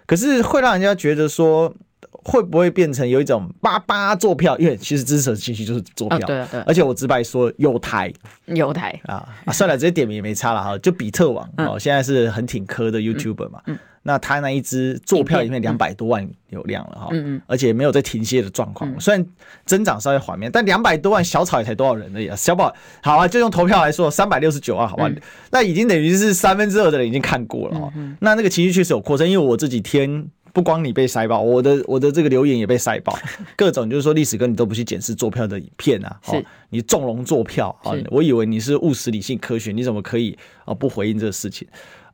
[0.06, 1.74] 可是会让人家觉得说，
[2.12, 4.58] 会不会变成有一种八八做票？
[4.58, 6.62] 因为其实支持的信息就是做票，对对。
[6.62, 8.14] 而且我直白说，有台
[8.46, 10.78] 有台啊，算了，直接点名也没差了哈。
[10.78, 13.62] 就比特网哦，现在是很挺科的 YouTuber 嘛。
[14.08, 19.26] 那他那一支坐票里面两百多万流量了哈，嗯嗯，而且没有在停歇的状况，虽然
[19.66, 25.10] 增长稍微缓慢，但两百多万小草也才多少人而已啊，小宝好啊，就用投票来说，三百六十九万，好吧，
[25.50, 33.18] 那已经等于是三分之二的人已经看过了哈，那那个情绪确实有扩增，因为我这几天不光你被塞爆，我的我的这个留言也被塞爆，
[33.58, 41.68] 各种就是说历史哥你都不去检视坐票的影片啊，是，你纵容坐票啊，我以为你是务实理性科学，你怎么可以啊不回应这个事情？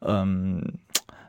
[0.08, 0.64] 嗯。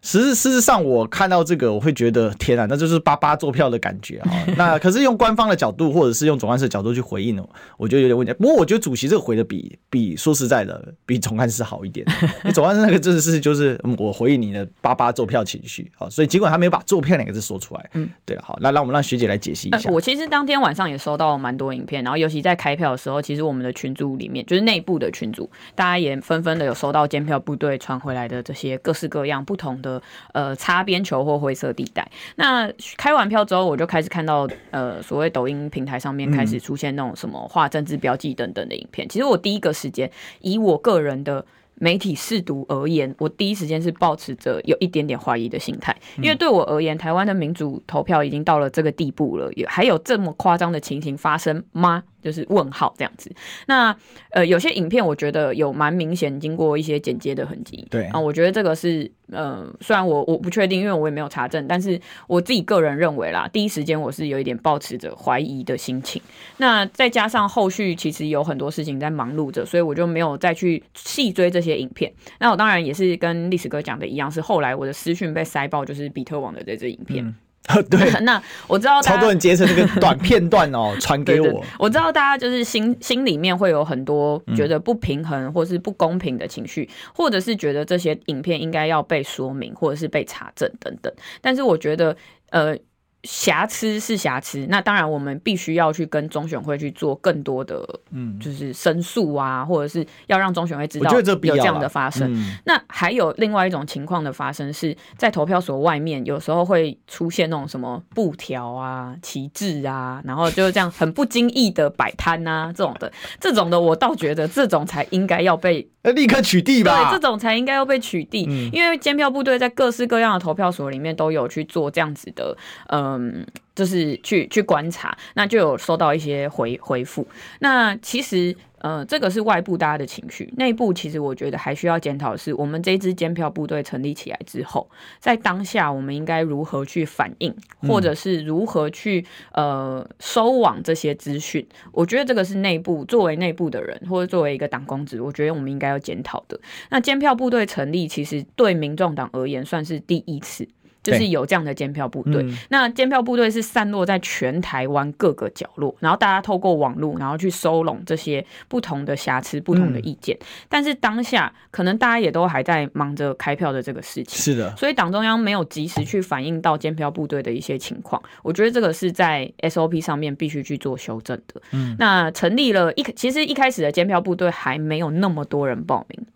[0.02, 4.30] 实事实上，我看到这个，我会觉得天啊，那就是八八做票的感觉啊。
[4.58, 7.44] 那可是用官方的角度，或者是用总干事的角度去回应呢，
[7.76, 8.32] 我觉得有点问题。
[8.34, 12.06] 不过我觉得主席这个回的比比说实在的，比总干事好一点。
[12.44, 19.90] 你总干事那个真的是就是我回应你的八八做票情绪啊，所以尽管他没有把做票两个字说出来，嗯，对了，好，那让我们让学姐来解析一下。
[19.90, 29.91] 我其实当天晚上也收到蛮多影片，然后尤其在开票的时候，其实我们的群组里面，就是内部的群组，大家也纷纷的有收到监票部队传回来的这些各式各样不同的
[30.32, 30.52] 呃。
[30.62, 32.08] 擦边球或灰色地带。
[32.36, 39.08] 那开完票之后，我就开始看到呃，所谓抖音平台上面开始出现那种什么画政治标记等等的影片。
[39.08, 40.08] 其实我第一个时间，
[40.40, 52.04] 以我个人的媒体试读而言，我第一时间是抱持着有一点点怀疑的心态，因为对我而言，台湾的民主投票已经到了这个地步了，有还有这么夸张的情形发生吗？
[52.22, 53.30] 就是问号这样子。
[53.66, 53.94] 那
[54.30, 57.86] 呃，有些影片我觉得有蛮明显经过一些剪接的痕迹。
[57.90, 66.22] 对啊，我觉得这个是呃，虽然我我不确定，因为我也没有查证，但是我自己个人认为啦，第一时间我是有一点抱持着怀疑的心情。
[66.58, 72.12] 那再加上后续其实有很多事情在忙碌着，所以我就没有再去细追这些影片。
[72.38, 77.24] 那我当然也是跟历史哥讲的一样，是后来我的私讯被塞爆，就是比特网的这支影片。
[77.24, 77.34] 嗯
[77.88, 81.68] 对， 那我知道超多人截成那个短片段哦，传给我 对对对。
[81.78, 91.12] 我知道大家就是心心里面会有很多觉得不平衡或是不公平的情绪，嗯、或者是觉得这些影片应该要被说明，或者是被查证等等。
[91.40, 92.16] 但是我觉得，
[92.50, 92.76] 呃。
[93.24, 102.34] 瑕疵是瑕疵，那当然我们必须要去跟中选会去做更多的，嗯，就是申诉啊，或者是要让中选会知道有这样的发生。
[102.34, 117.10] 嗯、那还有另外一种情况的发生，是在投票所外面，有时候会出现那种什么布条啊、旗帜啊，然后就是这样很不经意的摆摊啊，这种的，这种的我倒觉得这种才应该要被立刻取缔吧。
[117.10, 122.56] 对，这种才应该要被取缔，嗯、因为监票部队在各式各样的投票所里面都有去做这样子的，
[122.88, 123.12] 呃。
[123.12, 127.26] 嗯，就是去去观察，那就有收到一些回回复。
[127.60, 134.90] 那其实，呃，这个是外部大家的情绪，内部其实我觉得还需要检讨的是，我们这支监票部队成立起来之后，
[135.20, 141.64] 在当下我们应该如何去反应，或者是如何去呃收网这些资讯。
[141.92, 146.60] 我觉得这个是内部作为内部的人，或者作为一个党公职，我觉得我们应该要检讨的。
[146.90, 150.66] 那监票部队成立，其实对民众党而言算是第一次。
[151.02, 160.36] 就是有这样的监票部队，嗯、那监票部队是散落在全台湾各个角落，然后大家透过网络，然后去收拢这些不同的瑕疵、不同的意见。
[160.40, 168.22] 嗯、但是当下可能大家也都还在忙着开票的这个事情，是的，所以党中央没有及时去反映到监票部队的一些情况。
[168.42, 171.60] 我觉得这个是在 SOP 上面必须去做修正的。
[171.72, 176.26] 嗯，那成立了一，其实一开始的监票部队还没有那么多人报名。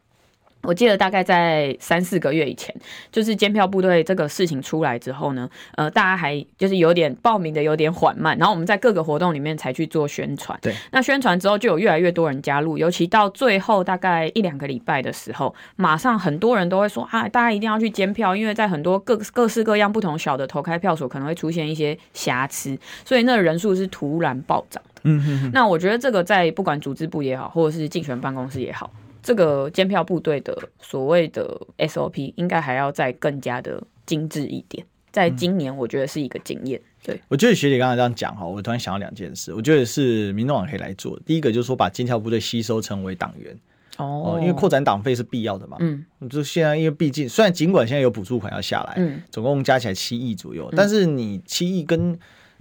[0.67, 2.75] 我记得大概在三四个月以前，
[3.13, 10.59] 就是监票部队这个事情出来之后呢，呃，大家还就是有点报名的有点缓慢，然后我们在各个活动里面才去做宣传。
[10.61, 25.01] 对，那宣传之后就有越来越多人加入，尤其到最后大概一两个礼拜的时候，马上很多人都会说啊，大家一定要去监票，因为在很多各各式各样不同小的投开票所可能会出现一些瑕疵，所以那个人数是突然暴涨的。
[25.05, 25.51] 嗯哼哼。
[25.53, 28.91] 那我觉得这个在不管组织部也好，或者是竞选办公室也好。
[29.27, 36.81] 这个监票部队的所谓的 SOP 应该还要再更加的精致一点，在今年我觉得是一个经验。
[37.03, 41.19] 对，我觉得学姐刚才这样讲哈，我突然想到两件事，我觉得是民众党可以来做。
[41.27, 43.59] 第一个就是说把监票部队吸收成为党员
[43.97, 45.77] 哦，因为扩展党费是必要的嘛。
[45.81, 52.17] 嗯，就现在因为毕竟虽然尽管现在有补助款要下来，嗯，总共加起来七亿左右，但是你七亿跟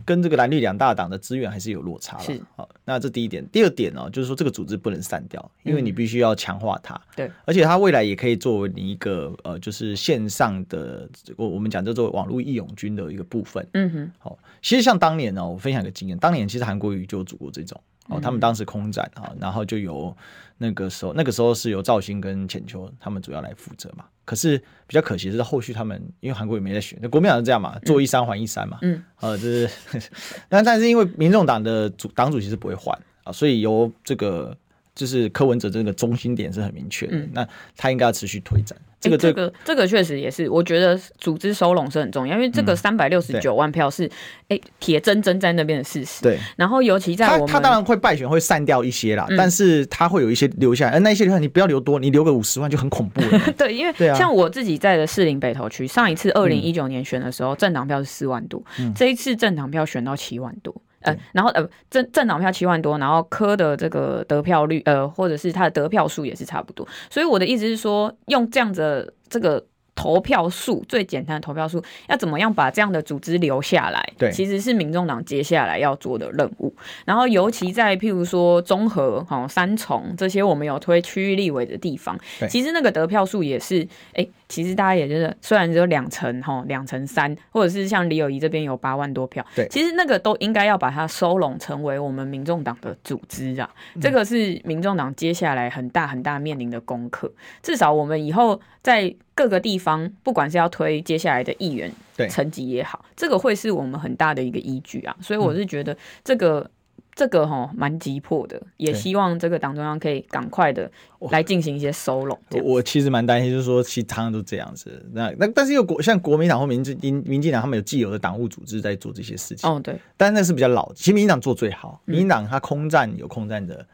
[0.05, 2.23] 跟这个蓝绿两大党的资源还是有落差了。
[2.23, 3.45] 是，好，那这第一点。
[3.49, 6.99] 第二点呢、哦，就是说这个组织不能散掉，因为你必须要强化它。
[7.15, 13.67] 对、嗯，而且它未来也可以作为你一个呃，就是线上的我我们讲叫做网络义勇军的一个部分。
[13.73, 17.81] 嗯哼，好，其实像当年呢、哦，我分享一个经验，当年其实韩国瑜就有组过这种。
[18.07, 20.15] 哦，他们当时空战啊，然后就由
[20.59, 24.05] 那个时候，那个时候是由赵兴跟浅秋他们主要来负责嘛。
[24.25, 24.57] 可是
[24.87, 28.79] 比较可惜的是，后续他们因为韩国也没在选，那国民党是这样嘛，做一山还一山嘛。
[28.81, 29.69] 嗯，呃，就是，
[30.49, 34.57] 但但是因为民众党的主党主席是不会换啊，所以由这个。
[34.95, 38.77] 就是柯文哲这个中心点是很明确的，嗯、那他应该要持续推展。
[38.97, 44.09] 这个、这个、这个确实也是，我觉得组织收拢是很重要，因为这个三百六十九万票是
[44.47, 46.23] 哎铁铮铮在那边的事实。
[46.23, 53.39] 对，然后尤其在我们他，他当然会败选，会散掉一些啦，嗯、但是他会有一些留下来，而那一些留下你不要留多，你留个五十万就很恐怖了。
[53.55, 60.73] 对，因为像我自己在的士林北投区，上一次二零一九年选的时候，嗯、政党票是四万多，嗯、这一次政党票选到七万多。
[61.05, 69.65] 呃，然后呃，政政党票七万多，然后科的这个得票率，呃，或者是他的得票数也是差不多，所以我的意思是说，用这样子这个。
[69.95, 74.07] 投票数最简单的投票数，要怎么样把这样的组织留下来？
[74.17, 76.75] 对，其实是民众党接下来要做的任务。
[77.05, 83.81] 然后，尤其在譬如说综合、哈三重这些我们有推区域立委的地方，其实那个得票数也是，
[84.11, 93.69] 哎、欸，其实大家也觉得虽然只有两成哈，两成三，或者是像李友仪这边有八万多票，对，其实那个都应该要把它收拢成为我们民众党的组织啊。
[93.93, 97.31] 嗯、这个是民众党接下来很大很大面临的功课。
[97.63, 99.15] 至少我们以后在。
[99.35, 101.91] 各个地方，不管是要推接下来的议员
[102.29, 105.13] 层级也好，这个会是我们很大的一个依据啊。
[105.21, 106.69] 所以我是觉得这个、嗯、
[107.13, 110.89] 这个哈蛮急迫的，也希望这个党中央可以赶快的
[111.31, 112.39] 来进行一些收拢。
[112.51, 119.69] 我，我其实蛮担心，就是说其他们都这样子，那那但是又国像国民党或民进民进党，他们有既有的党务组织在做这些事情。
[119.69, 123.85] 哦，对，但那是比较老，其实民进党做最好，民进党他空战有空战的。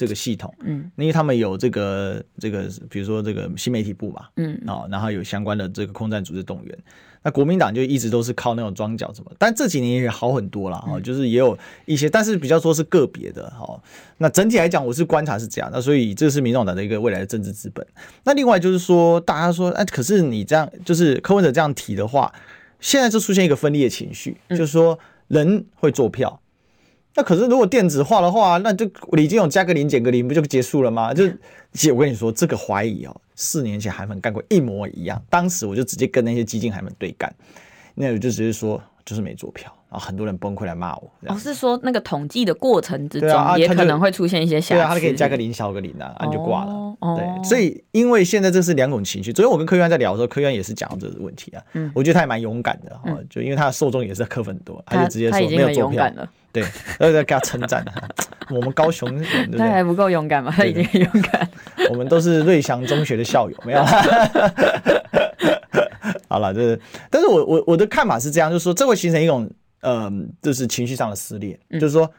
[0.00, 6.78] 这个系统，嗯，因为他们有这个这个，比如说这个新媒体部嘛，嗯，哦，然后有相关的这个空战组织动员。
[7.22, 13.78] 那国民党就一直都是靠那种装脚什么，但这几年也好很多了哈，嗯、就是也有一些，但是比较说是个别的哈。
[14.16, 17.86] 那整体来讲，我是观察是这样，那所以这是民众党的一个未来的政治资本。
[18.24, 22.32] 那另外就是说，大家说，哎，可是你这样，就是柯文哲这样提的话，
[22.80, 26.40] 现在就出现一个分裂的情绪，嗯、就是说人会做票。
[27.14, 31.12] 那可是，如果电子化的话，那就李金勇加个零减个零，不就结束了吗？
[31.12, 31.24] 就，
[31.72, 37.34] 姐，我跟你说，这个怀疑哦，四年前韩粉干过一模一样，当时我就直接跟那些激进韩粉对干，
[37.94, 39.74] 那我就直接说，就是没做票。
[39.90, 41.10] 然后很多人崩溃来骂我。
[41.26, 44.74] 哦，是说那个统计的过程之中，也可能会出现一些瑕疵。
[44.74, 46.96] 对啊，他就可以加个零，少个零啊，就挂了。
[47.16, 49.32] 对，所以因为现在这是两种情绪。
[49.32, 51.62] 昨天我跟科员在聊的时候，科员也是讲到这个问题啊。
[51.72, 56.08] 嗯，我觉得他也蛮勇敢的哈，就因为他的受众也是科粉多，他就直接说没有做票。
[56.52, 56.62] 对，
[56.98, 57.84] 然后再给他称赞。
[58.50, 60.52] 我们高雄人他还不够勇敢吗？
[60.54, 61.48] 他已经很勇敢。
[61.90, 63.82] 我们都是瑞祥中学的校友，没有。
[66.28, 69.50] 好了，就是，但是我我我的看法是这样，就是说这会形成一种。
[69.80, 72.10] 嗯，就是情绪上的撕裂，嗯、就是说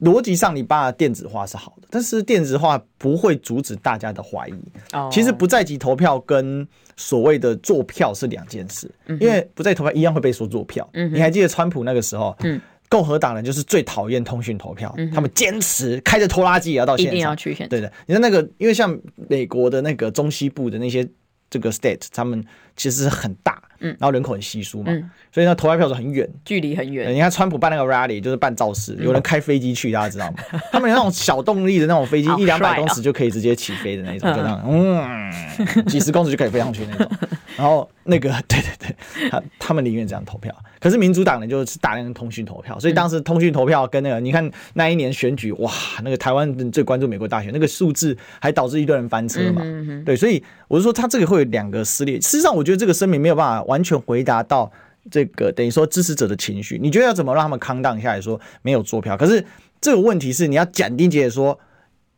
[0.00, 4.54] 逻辑上你把电子化是好的，但是电子化不会阻止大家的怀疑。
[4.92, 6.66] 哦，其实不在籍投票跟
[6.96, 10.88] 所谓的做票是两件事，嗯、因为不在籍投票一样会被说做票。
[10.92, 17.68] 嗯，你还记得川普那个时候，嗯，共和党人就是最讨厌通讯投票，嗯、他们坚持开着拖拉机也要到现场，一定要去现场。
[17.68, 21.08] 对的，你说那个，因为像美国的那个中西部的那些
[21.48, 22.44] 这个 state，他们
[22.76, 23.60] 其实是很大。
[23.80, 27.12] 嗯，然后人口很稀疏嘛，嗯、所以呢，投开票是很远，距离很远。
[27.12, 30.38] 你看川普办那个 rally 就是办造势，有人开飞机去，大家知道吗？
[30.70, 37.10] 他们有那种小动力的那种飞机，一两百公尺就可以直接起飞的那种， 就那样，嗯， 几十公尺就可以飞上去那种。
[37.56, 40.54] 然后那个对对对，他他们宁愿这样投票。
[40.80, 45.70] 可是民主党呢，就是大量的通讯投票，所以当时通讯投票跟那个，你看那一年选举，哇，
[46.02, 49.62] 那个台湾最关注美国大选，那个数字还导致一堆人翻车嘛。
[50.04, 52.18] 对，所以我就说他这个会有两个撕裂。
[52.20, 54.72] 事实上，我觉得这个声明没有办法完全回答到
[55.10, 56.78] 这个等于说支持者的情绪。
[56.80, 59.16] 你觉得要怎么让他们 calm down 下来说没有作票？
[59.16, 59.44] 可是
[59.80, 61.58] 这个问题是你要斩钉截铁说。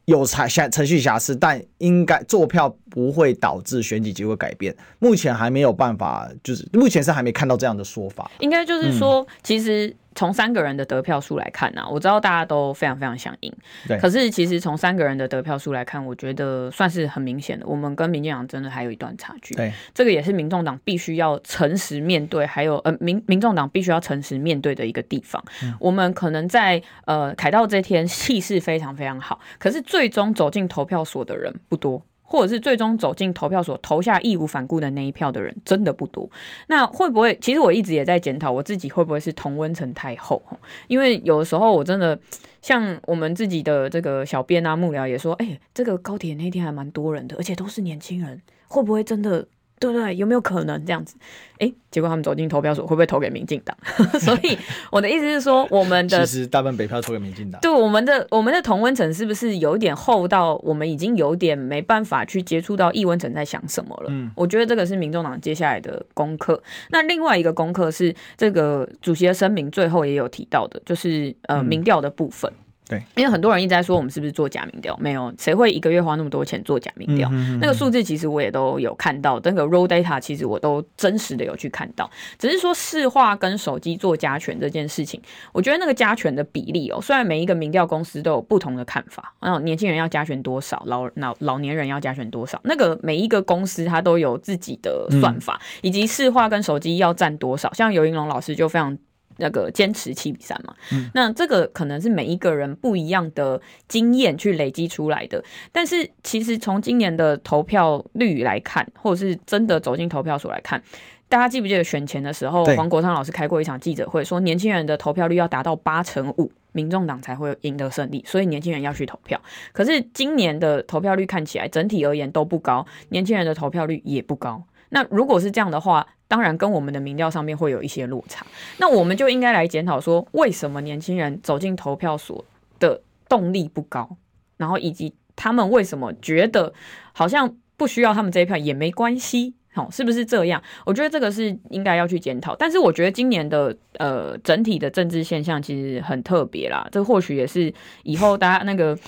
[0.07, 4.73] 有程程序瑕疵，但应该作票不会导致选举结果改变。
[5.01, 8.31] 目前还没有办法，就是目前是还没看到这样的说法。
[8.39, 9.93] 应该就是说，嗯、其实。
[10.17, 13.53] 从三个人的得票数来看呢、啊，我知道大家都非常非常想赢。
[13.87, 13.97] 对。
[13.99, 19.55] 可是其实从三个人的得票数来看，我觉得算是很明显的，我们跟民进党真的还有一段差距。
[19.55, 19.73] 对。
[19.95, 25.41] 这个也是民众党必须要诚实面对，还有呃民民众党必须要诚实面对的一个地方。
[25.63, 32.03] 嗯、我们可能在呃凯道这天气势非常非常好，可是最终走进投票所的人不多。
[32.27, 36.29] 或者是最终走进投票所投下义无反顾的那一票的人真的不多，
[36.67, 37.39] 那会不会？
[37.41, 40.43] 其实我一直也在检讨我自己会不会是同温层太厚？
[40.89, 42.19] 因为有的时候我真的
[42.61, 49.47] 像我们自己的这个小编啊幕僚也说，哎、欸，这个高铁那天还蛮多人的，而且都是年轻人，会不会真的？
[49.79, 50.17] 对不对？
[50.17, 51.17] 有没有可能这样子？
[51.59, 53.77] 哎，结果他们走进投票所，会不会投给民进党？
[54.21, 54.57] 所以
[54.91, 57.61] 我的意思是说，我们的 其实大半北票投给民进党。
[57.61, 64.09] 对，我们的我们的同温层是不是有点厚到我们已经有点没办法去接触到异温层在想什么了？
[64.11, 66.63] 嗯，我觉得这个是民众党接下来的功课。
[66.91, 72.53] 那另外一个功课是这个主席的声明最后也有提到的，就是呃民调的部分。
[72.89, 74.97] 对，因为很多人一直在说我们是不是做假民调？
[74.99, 77.29] 没有，谁会一个月花那么多钱做假民调？
[77.61, 82.09] 那个数字其实我也都有看到，那个 raw data 其实我都真实的有去看到。
[82.39, 85.21] 只是说市话跟手机做加权这件事情，
[85.53, 97.73] 我觉得那个加权的比例哦，虽然每一个民调公司都有不同的看法，嗯，年轻人要加权多少，老老老年人要加权多少，那个每一个公司它都有自己的算法，嗯、以及市话跟手机要占多少。
[97.75, 98.97] 像尤云龙老师就非常。
[99.39, 105.43] 那个坚持七比三嘛，嗯，那这个可能是每一个人不一样的经验去累积出来的。
[105.73, 110.83] 但是其实从今年的投票率来看，或者是真的走进投票所来看，
[111.29, 119.41] 大家记不记得选前的时候，黄国昌老师开过一场记者会，说年轻人的投票率要达到八成五，民众党才会赢得胜利，所以年轻人要去投票。
[119.73, 124.63] 可是今年的投票率看起来整体而言都不高，年轻人的投票率也不高。
[124.91, 128.47] 那如果是这样的话，当然跟我们的民调上面会有一些落差。
[128.79, 132.45] 那我们就应该来检讨说，为什么年轻人走进投票所
[132.79, 134.17] 的动力不高，
[134.57, 136.73] 然后以及他们为什么觉得
[137.13, 140.63] 好像不需要他们这一票也没关系，好，是不是这样？
[140.85, 142.55] 我觉得这个是应该要去检讨。
[142.57, 147.73] 但是我觉得今年的呃整体的政治现象其实很特别啦，这或许也是
[148.03, 148.99] 以后大家那个。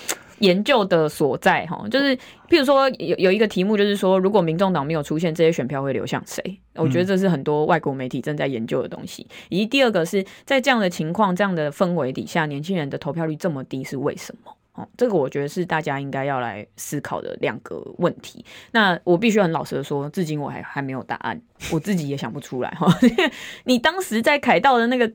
[0.40, 2.16] 研究的所在哈，就是
[2.48, 6.60] 譬如说有有一个题目，就是说如果民众党没有出现，这些选票会流向谁？
[6.74, 9.26] 我觉得这是很多外国媒体正在研究的东西。
[9.48, 14.52] 以及第二个是在这样的情况、这样的氛围底下，年轻人的投票率这么低是为什么？
[14.74, 18.44] 哦，这个我觉得是大家应该要来思考的两个问题。
[18.70, 21.40] 那我必须很老实的说，至今我还还没有答案，
[21.72, 22.86] 我自己也想不出来哈。
[23.64, 25.12] 你当时在凯道的那个。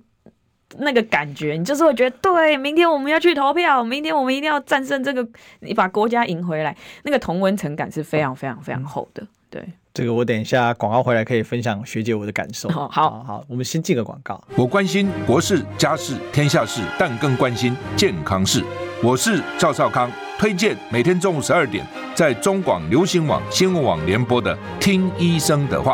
[0.80, 5.28] 那个感觉，你就是会觉得，对，明天我们要去投票，明天我们一定要战胜这个，
[5.60, 9.26] 你把国家赢回来，那个同温层感是非常非常非常厚的。
[9.50, 9.64] 对，
[9.94, 12.68] 这个我等一下广告回来可以分享学姐我的感受。
[12.70, 14.44] 好，好，好，我们先进个广告。
[14.56, 18.64] 我关心国事、家事、天下事，但更关心健康事。
[19.04, 25.94] 我是赵少康，推荐每天中午十二点在中广流行网、新闻网联播的《听医生的话》。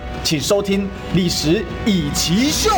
[0.23, 0.83] 请收听
[1.15, 2.69] 《历史以奇秀》。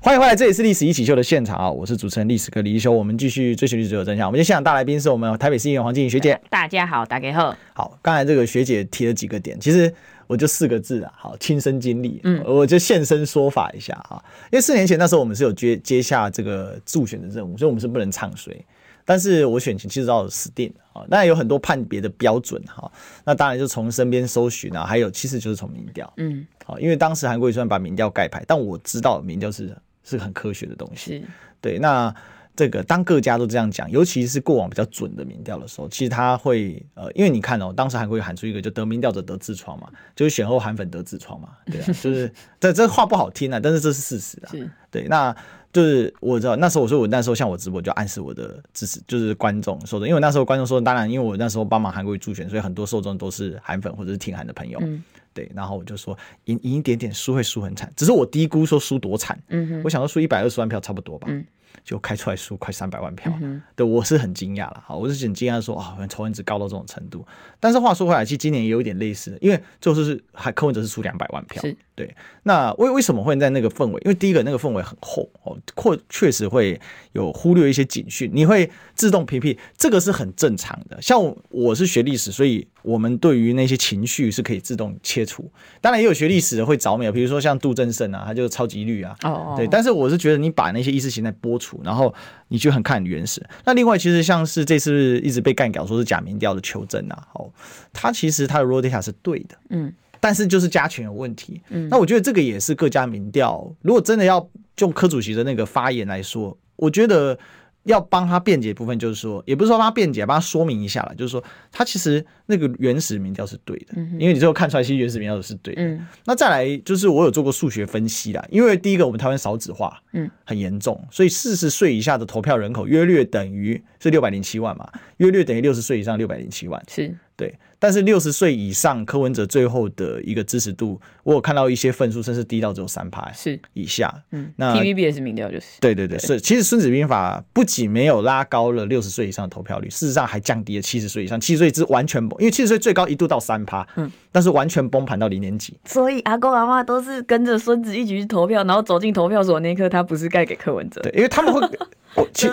[0.00, 1.70] 欢迎回来，这里是《历史一起秀》的现场啊！
[1.70, 4.26] 我是主持人历史哥李一修，我们继续追寻历史的真相。
[4.26, 6.40] 我们今天现场大来宾是我们台北市议员黄静怡学姐。
[6.48, 7.56] 大家好，大家好。
[7.74, 9.92] 好，刚才这个学姐提了几个点，其实
[10.26, 14.22] 我就四个字啊，好，亲身经历，嗯，我就现身说法一下啊。
[14.50, 18.56] 因为四年前那时候我们是有接接下这个助选的任务，所以我们是不能唱衰。
[19.04, 21.06] 但是我选前其实早就死定了啊！
[21.10, 22.90] 当然有很多判别的标准哈，
[23.24, 31.24] 那当然就从身边搜寻啊，还有其实就是从民调，嗯，好，因为当时韩国瑜虽然把民调盖牌，但我知道民调是是很科学的东西，
[31.60, 31.78] 对。
[31.78, 32.14] 那
[32.54, 42.30] 这个当各家都这样讲，尤其是过往比较准的民调的时候，其实他会呃，因为你看哦，当时韩国瑜喊出一个就得民调者得痔疮嘛，就是选后韩粉得痔疮嘛，对啊，就是
[42.60, 45.34] 这这话不好听啊，但是这是事实啊，是对，那
[45.72, 54.78] 就是我知道那时候我说我那时候像我直播就暗示我的支持就是观众说的，因为那时候观众说，当然因为我那时候帮忙韩国瑜助选，所以很多受众都是韩粉或者是挺韩的朋友。
[54.82, 55.02] 嗯
[55.34, 56.14] 对，然后我就说
[56.44, 59.42] 赢赢一点点，输会输很惨，只是我低估说输多惨。
[59.48, 61.26] 嗯哼，我想说输一百二十万票差不多吧。
[61.30, 61.42] 嗯，
[61.82, 63.32] 就开出来输快三百万票。
[63.40, 64.82] 嗯，对，我是很惊讶了。
[64.86, 67.26] 好，我是很惊讶说啊，仇恨值高到这种程度。
[67.58, 71.62] 但是话说回来，其实今年也有一点类似的，因为最后是还柯文哲是输两百万票。
[71.96, 72.06] 是。
[72.06, 74.00] 对，那为为什么会在那个氛围？
[74.04, 76.80] 因为第一个那个氛围很厚哦，或确实会
[77.12, 81.00] 有忽略一些警讯，你会自动屏蔽，这个是很正常的。
[81.02, 81.20] 像
[81.50, 85.50] 我是学历史，所以我们对于那些情绪是可以自动切除。
[85.82, 89.14] 当然也有学历史的会着迷，比如说像杜正胜啊，他就超级绿啊。
[89.24, 89.54] 哦哦。
[89.54, 92.12] 对，但是我是觉得你把那些意识形态剥除，然后
[92.48, 93.46] 你就很看很原始。
[93.66, 97.52] 那另外，其实像是这次一直被干掉说是假民调的求证啊，哦，
[97.92, 99.56] 他其实他的 raw data 是对的。
[99.68, 99.92] 嗯。
[100.22, 103.68] 但是就是加权有问题，嗯，那我觉得这个也是各家民调。
[103.80, 104.48] 如果真的要
[104.78, 107.36] 用柯主席的那个发言来说，我觉得
[107.82, 111.42] 要帮他辩解部分，就是说，也不是说帮他辩解，帮他说明一下了，就是说，
[111.72, 115.82] 他其实那个原始民调是对的，因为你最后看出来，其实原始民调是对的。
[115.82, 127.52] 嗯，那再来就是我有做过数学分析啦，因为第一个我们台湾少子化，嗯，很严重，所以四十岁以下的投票人口约略等于是六百零七万嘛，约略等于六十岁以上六百零七万，是对。
[127.82, 134.22] 但是六十岁以上，柯文哲最后的一个支持度，我有看到一些分数，甚至低到只有三趴，是以下。
[134.30, 135.80] 嗯，那 TVB 也是民调就是。
[135.80, 136.40] 对对对，是。
[136.40, 141.40] 其实《孙子兵法》不仅没有拉高了六十岁以上的投票率，事实上还降低了七十岁以上。
[141.40, 145.76] 七十岁是完全崩，因为七十岁最高一度到三趴，嗯，但是完全崩盘到零点几。
[145.84, 151.00] 所以阿公阿妈都是跟着孙子一起去投票，然后走进投票所那一刻，他不是盖给柯文哲。
[151.00, 151.60] 对，因为他们会。
[152.14, 152.46] 我气，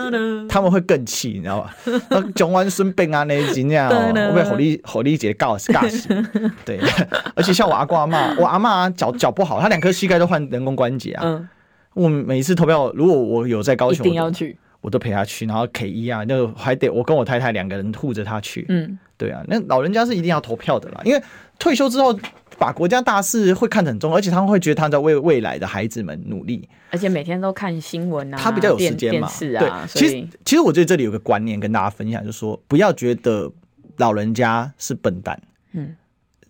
[0.47, 1.75] 他们会更气，你知道吧？
[2.33, 6.07] 讲完孙膑啊，那真正我被火力火力姐告 尬死。
[6.63, 6.79] 对，
[7.35, 11.23] 而且像我阿公阿妈，我阿妈脚脚不好，她两颗膝盖都换人工关节啊。
[11.25, 11.49] 嗯、
[11.93, 18.65] 我每一次投票，如果我有在高雄，一定要去，我都陪他去，然后 K 一啊，那还得我跟我太太两个人护着他去。
[18.69, 21.21] 嗯，对啊，那老人家是一定要投票的啦，因为
[21.57, 22.17] 退休之后。
[22.59, 29.87] 把国家大事会看得很重，而且他们会觉得他在为未来的孩子们努力，而且每天都看新闻啊，他比较有时间嘛，是啊。
[29.91, 33.51] 对，其实其实我觉得这里有个观念跟大家分享，就是说不要觉得
[33.97, 35.41] 老人家是笨蛋。
[35.71, 35.95] 嗯，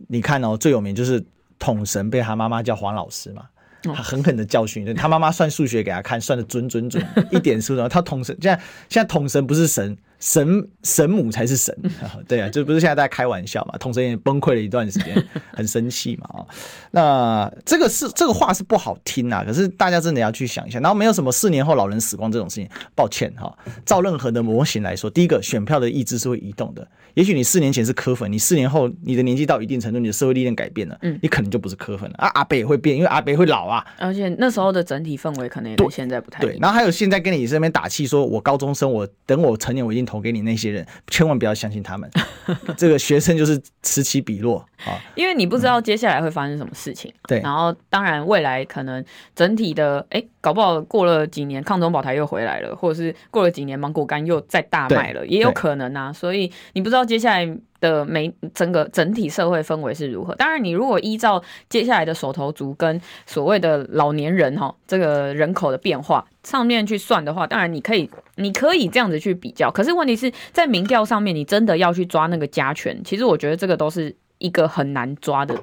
[0.07, 1.24] 你看哦，最有名就是
[1.60, 3.43] 统神被他妈妈叫黄老师嘛。
[3.82, 7.01] 他狠狠的教训，他妈妈算数学给他看，算的准准准，
[7.32, 11.76] 一点数，然后他统神，现在现在统神不是神，神神母才是神，
[12.28, 16.45] 对啊，这不是现在大家开玩笑嘛，统神也崩溃了一段时间， 很生气嘛啊，
[16.91, 26.88] 那这个是这个话是不好听啊，可是大家真的要去想一下，然后没有什么四年后老人死光这种事情，抱歉哈，照任何的模型来说，第一个选票的意志是会移动的。
[27.15, 32.15] 也许你四年前是科粉，你四年后你的年纪到一定程度，你的社会历练改变了，嗯，你可能就不是科粉了。
[32.17, 32.30] 啊。
[32.36, 36.39] 阿北也会变，因为阿北会老啊，而且那时候的整体氛围可能也跟现在不太。
[36.39, 42.10] 对，然后还有现在跟你这边打气，说我高中生，我等我成年，我一定投给你那些人，千万不要相信他们。
[42.76, 47.14] 这个学生就是此起彼落啊，因为你不知道接下来会发生什么事情。
[47.28, 49.05] 对，然后当然未来可能
[49.36, 56.12] 整体的，哎，搞不好过了几年，抗中保台又回来了，或者是过了几年，芒果干又再大卖了，也有可能啊。
[56.14, 57.58] 所以你不知道接下来。
[57.82, 60.36] 的每整个整体社会氛围是如何？
[60.36, 69.72] 当然，你如果依照接下来的手头族跟所谓的老年人哈，这个人口的变化上面去算的话，当然你可以，你可以这样子去比较。
[69.72, 75.56] 可是问题是在民调上面，你真的要去抓那个加权，其实我觉得这个都是一个很难抓的。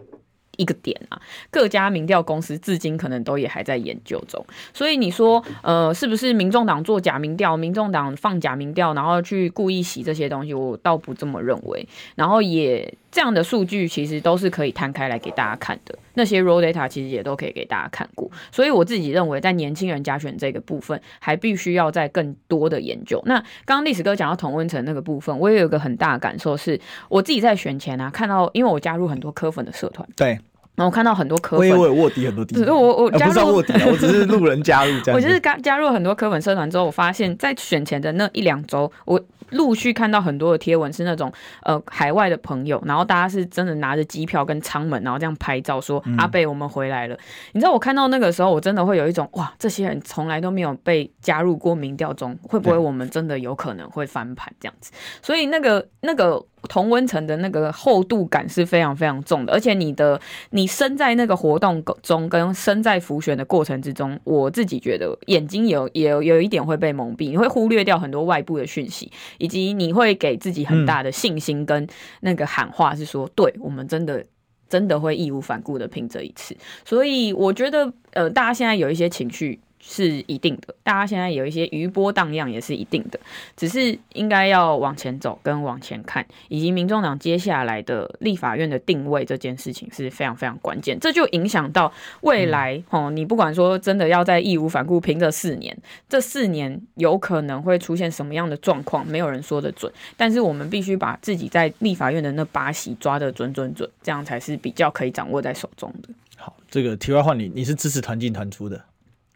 [0.56, 11.86] 一个点啊，各家民调公司至今可能都也还在研究中，所以你说，呃，是不是民众党做假民调，民众党放假民调，然后去故意洗这些东西，我倒不这么认为。
[12.14, 18.30] 然后也这样的数据其实都是可以摊开来给大家看的，那些 raw data 其实也都可以给大家看过。
[18.52, 23.22] 所以我自己认为，在年轻人加选这个部分，还必须要在更多的研究。
[23.24, 30.38] 那刚刚历史哥讲到同温层那个部分，我也有个很大的感受是，我自己在选前啊，看到因为我加入很多科粉的社团，对。
[30.76, 32.76] 然后我看到很多科粉，我也卧底很多地方。
[32.76, 35.16] 我我加入卧底， 我只是路人加入这样。
[35.16, 39.20] 我就是加加入很多科粉社团之后，我发现，在选前的那一两周，我
[39.50, 47.16] 陆续看到很多的贴文，是那种呃海外的朋友，然后大家是真的拿着机票跟舱门，然后这样拍照说，说、嗯、阿贝我们回来了。
[47.52, 54.92] 你知道我看到那个时候，我真的会有一种哇，这些人从来都没有被加入过民调中，会不会我们真的有可能会翻盘这样子？
[55.22, 56.44] 所以那个那个。
[56.66, 71.86] 同温层的那个厚度感是非常非常重的，而且你的你身在那个活动中，跟身在浮选的过程之中，我自己觉得眼睛有有有一点会被蒙蔽，你会忽略掉很多外部的讯息，以及你会给自己很大的信心跟
[72.20, 74.24] 那个喊话，是说，对我们真的
[74.68, 76.56] 真的会义无反顾的拼这一次。
[76.84, 79.60] 所以我觉得，呃，大家现在有一些情绪。
[79.88, 83.18] 是一定的，大家现在有一些余波荡漾也是一定的，
[83.56, 91.90] 只是应该要往前走跟往前看，以及民众党接下来的立法院的定位这件事情是非常非常关键，这就影响到
[92.22, 93.10] 未来哦。
[93.10, 95.76] 你不管说真的要在义无反顾拼这四年，
[96.08, 99.90] 这四年有可能会出现什么样的状况，没有人说得准。
[100.16, 106.08] 但是我们必须把自己在立法院的那把戏抓得准准准，这样才是比较可以掌握在手中的。
[106.36, 108.84] 好，这个题外话，你你是支持团进团出的？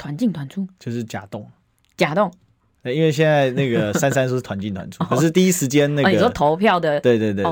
[0.01, 0.66] 团进团出。
[0.78, 1.46] 就是假动，
[1.94, 2.32] 假动。
[2.82, 7.44] 因为现在那个 三三说是团进团出，可是第一时间那个、哦、你说投票的，对对对，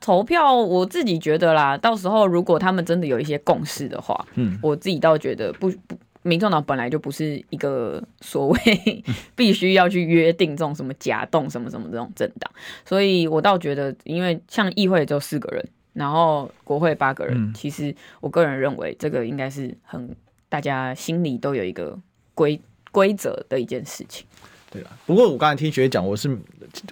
[0.00, 8.58] 投票我自己觉得啦，到时候如果他们真的有一些共识的话，嗯，我自己倒觉得不不，民众党本来就不是一个所谓
[9.36, 12.50] 必须要去约定这种什么假动什么什么这种政党，
[12.86, 20.16] 所以我倒觉得，因为像议会只有四个人，然后国会八个人，嗯、其实我个人认为这个应该是很。
[20.54, 21.98] 大家心里都有一个
[22.32, 22.60] 规
[22.92, 24.24] 规则的一件事情，
[24.70, 24.96] 对吧？
[25.04, 26.38] 不过我刚才听学姐讲，我是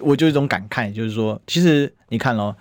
[0.01, 2.53] 我就一种感慨，就是说，其实你看咯，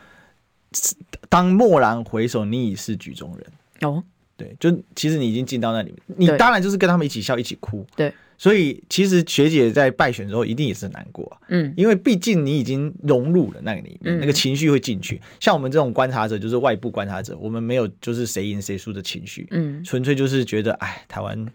[1.28, 4.04] 当蓦然回首，你已是局中人哦。
[4.36, 7.86] 对，就其实你已经进到那里面，你当然就是跟他们一起笑，一起哭。
[7.96, 8.12] 对。
[8.38, 15.20] 所以其实学姐在败选之后一定也是很难过啊，嗯，因为毕竟你已经融入了那个里面，嗯、那个情绪会进去。
[15.38, 21.46] 像我们这种观察者，就是外部观察者，我们没有就是谁赢谁输的情绪，嗯，纯粹就是觉得，哎，台湾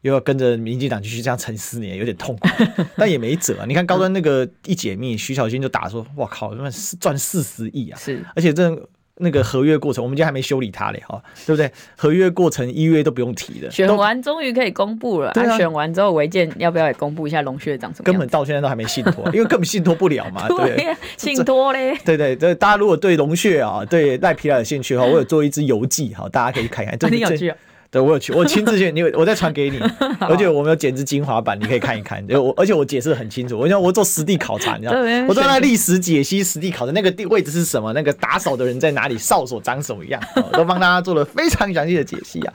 [0.00, 2.48] 又要跟着民进党继续这样沉四年，有点痛苦，
[2.98, 3.64] 但也没辙啊。
[3.64, 6.68] 你看高端那个一解密，徐小新就打说，哇靠，那
[6.98, 8.88] 赚四十亿啊，是，而且这。
[9.18, 11.70] 那个合约过程，我们今天还没修理他嘞，哈，对不对？
[11.96, 15.30] 合约过程一月都不用提的，选完终于可以公布了。
[15.32, 18.04] 对啊，选完之后，违建要不要也公布一下龙穴长什么？
[18.04, 20.48] 根本到现在都还没信托， 因为根本信托不了嘛。
[20.48, 21.96] 对，信托嘞。
[22.04, 26.96] 对对对，大家如果对龙穴啊，对赖皮尔有兴趣的话，我有做一支游记，哈，大家可以看看。
[26.98, 27.52] 真的有趣。
[27.94, 29.78] 对，我有去，我亲自去，你我再传给你，
[30.18, 32.26] 而且我们有剪辑精华版，你可以看一看。
[32.26, 35.26] 就我，而且我解释的很清楚，我讲我做实地考察，你知道吗？
[35.28, 42.54] 我做那历史解析、实地考察，那个地位置是什么，那个打扫的人在哪里，哨所长什么样，我都帮大家做了非常详细的解析啊。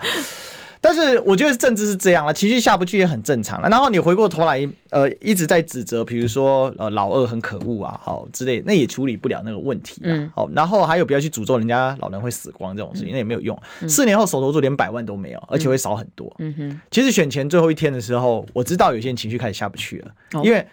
[0.81, 3.67] 但是我觉得政治是这样了，情绪下不去也很正常了。
[3.67, 10.01] 然后你回过头来，呃，一直在指责，比如说呃老二很可恶啊，好之类，那也处理不了那个问题。
[10.05, 13.59] 嗯，好，然后还有不要去诅咒人家老人会死光这种事情，那也没有用。
[13.89, 16.33] 四年后手头做连百万都没有，而且会少很多。
[16.39, 20.65] 嗯哼，其实选前最后一天的时候，我知道有些人情绪开始下不去了，因为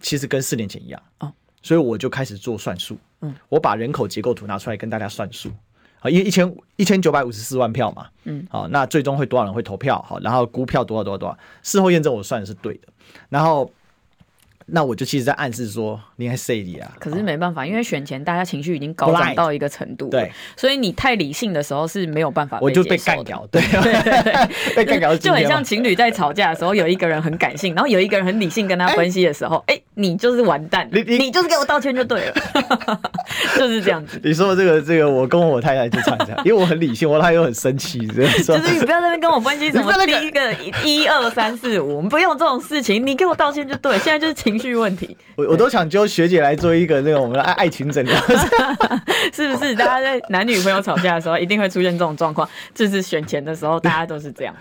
[0.00, 1.00] 其实跟四年前一样。
[1.20, 2.98] 哦，所以我就开始做算术。
[3.22, 5.50] 嗯，我把人口结构图拿出来跟大家算数。
[6.04, 10.00] 啊，一一千一千九百五十四万票嘛，嗯，好，那最终会多少人会投票？
[10.06, 12.88] 好，然后估票多少多少多少，事后验证我算的是对的，
[13.30, 13.68] 然后。
[14.66, 16.90] 那我就其实，在暗示说，你还 say 你啊？
[16.98, 23.60] 可是没办法，因为选前大家情绪已经高涨到一个程度，对，所以你太理性的时候是没有办法，我就被干掉，对，
[24.74, 32.34] 被干掉，就很像情侣在吵架的时候，有一个人很感性，然后有一个人很理性跟他分析的时候，哎，你就是完蛋，你你就是给我道歉就对了，
[33.58, 34.18] 就是这样子。
[34.24, 38.22] 你说这个这个，我跟我太太就吵架，因为我很理性，我太太又很生气，就
[38.56, 44.53] 是你不要在那边跟我分析什么第一个一二三四五，我们不用这种事情，你给我道歉就对，现在就是情。
[44.58, 48.16] 情绪问题， 我我都想揪学姐来做一个那个我们的爱爱情诊疗，
[49.32, 49.74] 是不是？
[49.74, 54.54] 大家在男女朋友吵架的时候，一定会出现这种状况，就是选钱的时候，大家都是这样。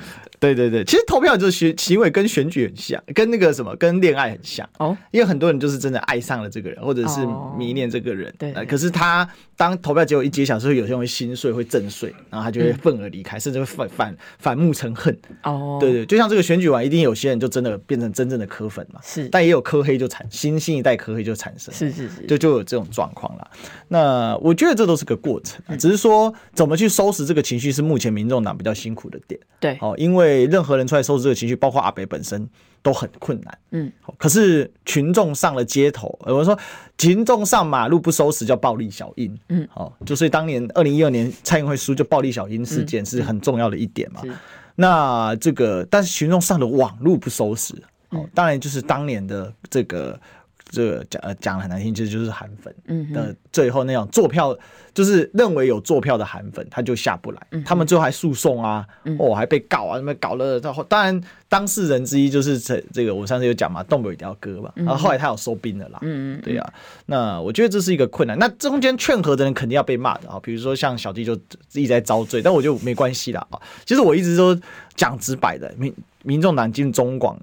[0.43, 4.97] 对对对，其实投票就是学行为跟选举很像，跟那个什么跟恋爱很像哦。
[5.11, 7.21] 因为很多人就是真的爱上了这个人，或者是
[7.57, 8.33] 迷恋这个人。
[8.37, 9.25] 对，可是他
[9.55, 15.17] 当投票结果一揭晓之后，有些人会心碎，会震碎，然后他就会愤而离开，甚至会反反反目成恨。
[15.43, 18.99] 哦，对对，就像这个选举完，一定有些人就真的变成真正的科粉嘛。
[19.01, 21.73] 是，但也有科黑就产新新一代科黑就产生。
[21.73, 23.47] 是是是，就就有这种状况了。
[23.87, 29.39] 那我觉得这都是个过程，只是说怎么去收拾这个情绪，是目前民众党比较辛苦的点。
[29.61, 30.32] 对，哦，因为。
[30.45, 32.47] 任何人出来收拾这个情绪，包括阿北本身
[32.81, 33.57] 都很困难。
[33.71, 36.57] 嗯，可是群众上了街头，我说
[36.97, 39.37] 群众上马路不收拾叫暴力小英。
[39.49, 44.21] 嗯，好，就所以当年二零一二年蔡英文会输，就暴力小英事件是很重要的一点嘛。
[44.23, 44.35] 嗯、
[44.75, 47.73] 那这个，但是群众上了网路不收拾，
[48.09, 50.19] 哦，当然就是当年的这个
[50.73, 52.73] 这个讲呃讲很难听，其实就是韩粉
[53.13, 54.57] 的最后那种做票，
[54.91, 58.83] 就是认为有做票的韩粉，他就下不来，他们最后还诉讼啊，
[59.19, 66.73] 哦还被告啊，那么搞了，然后当然当事人之一就是这这个我上次有讲嘛，东北一条歌嘛，然后后来他有收兵了啦，嗯嗯，对呀、啊，
[67.05, 71.35] 那我觉得这是一个困难，那中间劝和的人肯定要被骂的啊，比如说像小弟就
[71.73, 74.59] 一直在遭罪，但我就没关系啦啊，其实我一直都
[74.95, 75.93] 讲直白的，民
[76.23, 77.39] 民众党进中广。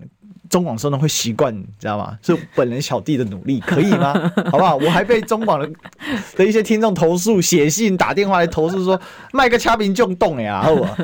[0.51, 2.19] 中广收呢会习惯，你知道吗？
[2.23, 4.13] 是本人小弟的努力，可以吗？
[4.51, 4.77] 好不好？
[4.77, 5.71] 我还被中广的
[6.37, 9.01] 的一些听众投诉，写信打电话来投诉说
[9.33, 10.95] 卖个掐屏就动呀，好不好？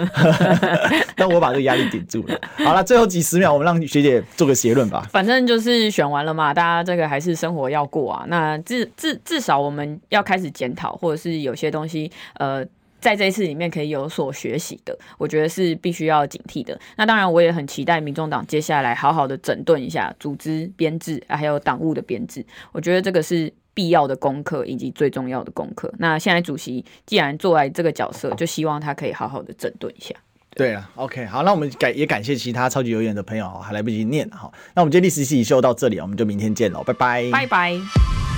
[1.17, 2.39] 但我把这个压力顶住了。
[2.59, 5.07] 好了，最后几十秒，我们让学姐做个结论吧。
[5.13, 8.25] 反正就是选完了嘛，大家这个还是生活要过啊。
[8.27, 12.67] 那至至至少我们要开始检讨，或者是有些东西，呃。
[13.07, 16.77] 在这一次里面可以有所学习的，我觉得是必须要警惕的。
[16.97, 22.45] 那当然，我也很期待民众党接下来好好的整顿一下组织编制，还有党务的编制。
[22.73, 25.93] 我觉得这个是必要的功课，以及最重要的功课。
[25.99, 30.13] 那现在主席既然做来这个角色，就希望他可以好好的整顿一下。
[30.57, 34.51] 对啊，OK，好，那我们感也感谢其他超级有缘的朋友，还来不及念哈。
[34.75, 38.36] 那我们今天历史系秀到这里，我们就明天见喽，拜拜，拜拜。